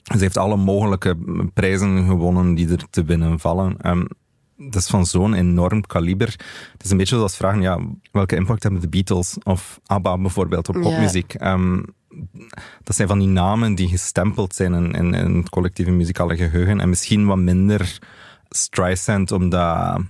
Ze 0.02 0.18
heeft 0.18 0.37
alle 0.37 0.57
mogelijke 0.57 1.16
prijzen 1.55 2.07
gewonnen 2.07 2.55
die 2.55 2.68
er 2.68 2.85
te 2.90 3.05
binnen 3.05 3.38
vallen. 3.38 3.76
Ehm, 3.76 4.05
dat 4.70 4.83
is 4.83 4.88
van 4.88 5.07
zo'n 5.07 5.35
enorm 5.35 5.87
kaliber. 5.87 6.29
Het 6.72 6.85
is 6.85 6.90
een 6.90 6.96
beetje 6.96 7.16
zoals 7.16 7.37
vragen, 7.37 7.61
ja, 7.61 7.79
welke 8.12 8.37
impact 8.37 8.62
hebben 8.62 8.81
de 8.81 8.88
Beatles 8.88 9.37
of 9.42 9.81
ABBA 9.87 10.18
bijvoorbeeld 10.18 10.68
op 10.68 10.75
Ja. 10.75 10.81
popmuziek? 10.81 11.35
Ehm, 11.35 11.83
dat 12.83 12.96
zijn 12.96 13.09
van 13.09 13.18
die 13.18 13.29
namen 13.29 13.75
die 13.75 13.88
gestempeld 13.88 14.55
zijn 14.55 14.75
in, 14.75 14.92
in, 14.92 15.14
in 15.14 15.37
het 15.37 15.48
collectieve 15.48 15.90
muzikale 15.90 16.37
geheugen. 16.37 16.81
En 16.81 16.88
misschien 16.88 17.27
wat 17.27 17.38
minder 17.38 17.98
Streisand, 18.48 19.33
omdat 19.33 20.01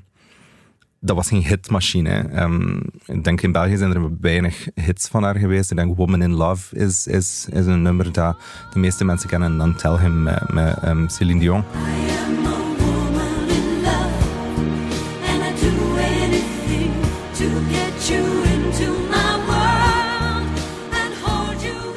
dat 1.00 1.16
was 1.16 1.28
geen 1.28 1.44
hitmachine. 1.44 2.28
Ehm, 2.32 2.76
ik 3.06 3.24
denk 3.24 3.40
in 3.40 3.52
België 3.52 3.76
zijn 3.76 3.94
er 3.94 4.10
weinig 4.20 4.68
hits 4.74 5.08
van 5.08 5.22
haar 5.22 5.36
geweest. 5.36 5.70
Ik 5.70 5.76
denk 5.76 5.96
Woman 5.96 6.22
in 6.22 6.32
Love 6.32 6.76
is, 6.76 7.06
is, 7.06 7.46
is 7.52 7.66
een 7.66 7.82
nummer 7.82 8.12
dat 8.12 8.36
de 8.72 8.78
meeste 8.78 9.04
mensen 9.04 9.28
kennen. 9.28 9.50
En 9.50 9.58
dan 9.58 9.74
Tell 9.76 9.96
Him 9.98 10.22
met, 10.22 10.52
met 10.52 10.78
ehm, 10.78 11.08
Celine 11.08 11.40
Dion. 11.40 11.64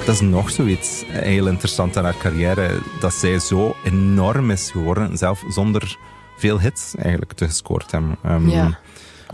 Dat 0.06 0.16
is 0.16 0.22
nog 0.22 0.50
zoiets 0.52 1.04
heel 1.08 1.48
interessant 1.48 1.98
aan 1.98 2.04
haar 2.04 2.18
carrière. 2.18 2.80
Dat 3.00 3.14
zij 3.14 3.40
zo 3.40 3.76
enorm 3.84 4.52
is 4.52 4.72
geworden, 4.72 5.18
zelf 5.18 5.44
zonder 5.50 5.98
veel 6.38 6.60
hits 6.60 6.96
eigenlijk 6.96 7.34
te 7.34 7.46
gescoord 7.46 7.92
hebben. 7.92 8.18
Ehm. 8.24 8.72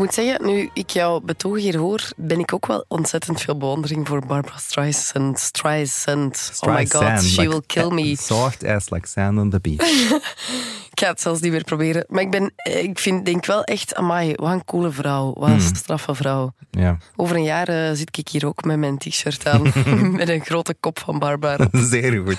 Ik 0.01 0.07
moet 0.07 0.15
zeggen, 0.15 0.45
nu 0.45 0.69
ik 0.73 0.89
jou 0.89 1.23
betoog 1.23 1.57
hier 1.57 1.77
hoor, 1.77 2.09
ben 2.17 2.39
ik 2.39 2.53
ook 2.53 2.65
wel 2.67 2.85
ontzettend 2.87 3.41
veel 3.41 3.57
bewondering 3.57 4.07
voor 4.07 4.25
Barbara 4.25 4.57
Streisand. 4.57 5.39
Streisand. 5.39 6.51
Oh 6.59 6.73
my 6.73 6.77
god, 6.79 6.87
Streisand, 6.87 7.23
she 7.31 7.41
like- 7.41 7.49
will 7.49 7.61
kill 7.65 7.89
me. 7.89 8.15
Soft 8.17 8.63
as 8.63 8.89
like 8.89 9.07
sand 9.07 9.39
on 9.39 9.49
the 9.49 9.59
beach. 9.59 9.89
Ik 10.91 10.99
ga 10.99 11.07
het 11.07 11.21
zelfs 11.21 11.41
niet 11.41 11.51
meer 11.51 11.63
proberen. 11.63 12.05
Maar 12.07 12.21
ik, 12.21 12.31
ben, 12.31 12.51
eh, 12.55 12.83
ik 12.83 12.99
vind, 12.99 13.25
denk 13.25 13.45
wel 13.45 13.63
echt, 13.63 13.95
amai, 13.95 14.33
wat 14.35 14.51
een 14.51 14.65
coole 14.65 14.91
vrouw. 14.91 15.33
Wat 15.33 15.49
een 15.49 15.55
Hmm. 15.59 15.75
straffe 15.75 16.15
vrouw. 16.15 16.53
ja, 16.71 16.97
Over 17.15 17.35
een 17.35 17.43
jaar 17.43 17.67
eh, 17.67 17.89
zit 17.93 18.17
ik 18.17 18.27
hier 18.27 18.45
ook 18.47 18.63
met 18.63 18.77
mijn 18.77 18.97
t-shirt 18.97 19.47
aan. 19.47 19.61
met 20.17 20.29
een 20.29 20.45
grote 20.45 20.75
kop 20.79 20.99
van 20.99 21.19
Barbara. 21.19 21.67
zeer 21.91 22.21
goed. 22.25 22.37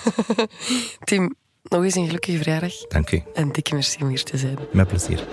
Tim, 1.04 1.34
nog 1.62 1.84
eens 1.84 1.94
een 1.94 2.06
gelukkige 2.06 2.36
verjaardag. 2.36 2.72
Dank 2.88 3.10
u. 3.10 3.22
En 3.34 3.52
dikke 3.52 3.74
merci 3.74 4.02
om 4.02 4.08
hier 4.08 4.22
te 4.24 4.36
zijn. 4.36 4.58
Met 4.72 4.88
plezier. 4.88 5.24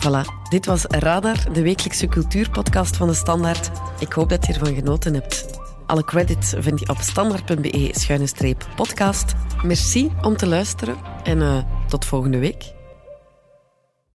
Voilà, 0.00 0.24
dit 0.48 0.66
was 0.66 0.84
Radar, 0.84 1.52
de 1.52 1.62
wekelijkse 1.62 2.06
cultuurpodcast 2.06 2.96
van 2.96 3.08
de 3.08 3.14
Standaard. 3.14 3.70
Ik 3.98 4.12
hoop 4.12 4.28
dat 4.28 4.46
je 4.46 4.52
ervan 4.52 4.74
genoten 4.74 5.14
hebt. 5.14 5.46
Alle 5.86 6.04
credits 6.04 6.54
vind 6.58 6.80
je 6.80 6.88
op 6.88 6.96
standaard.be-podcast. 7.00 9.34
Merci 9.62 10.12
om 10.22 10.36
te 10.36 10.46
luisteren 10.46 10.96
en 11.22 11.42
eh, 11.42 11.58
tot 11.88 12.04
volgende 12.04 12.38
week. 12.38 12.76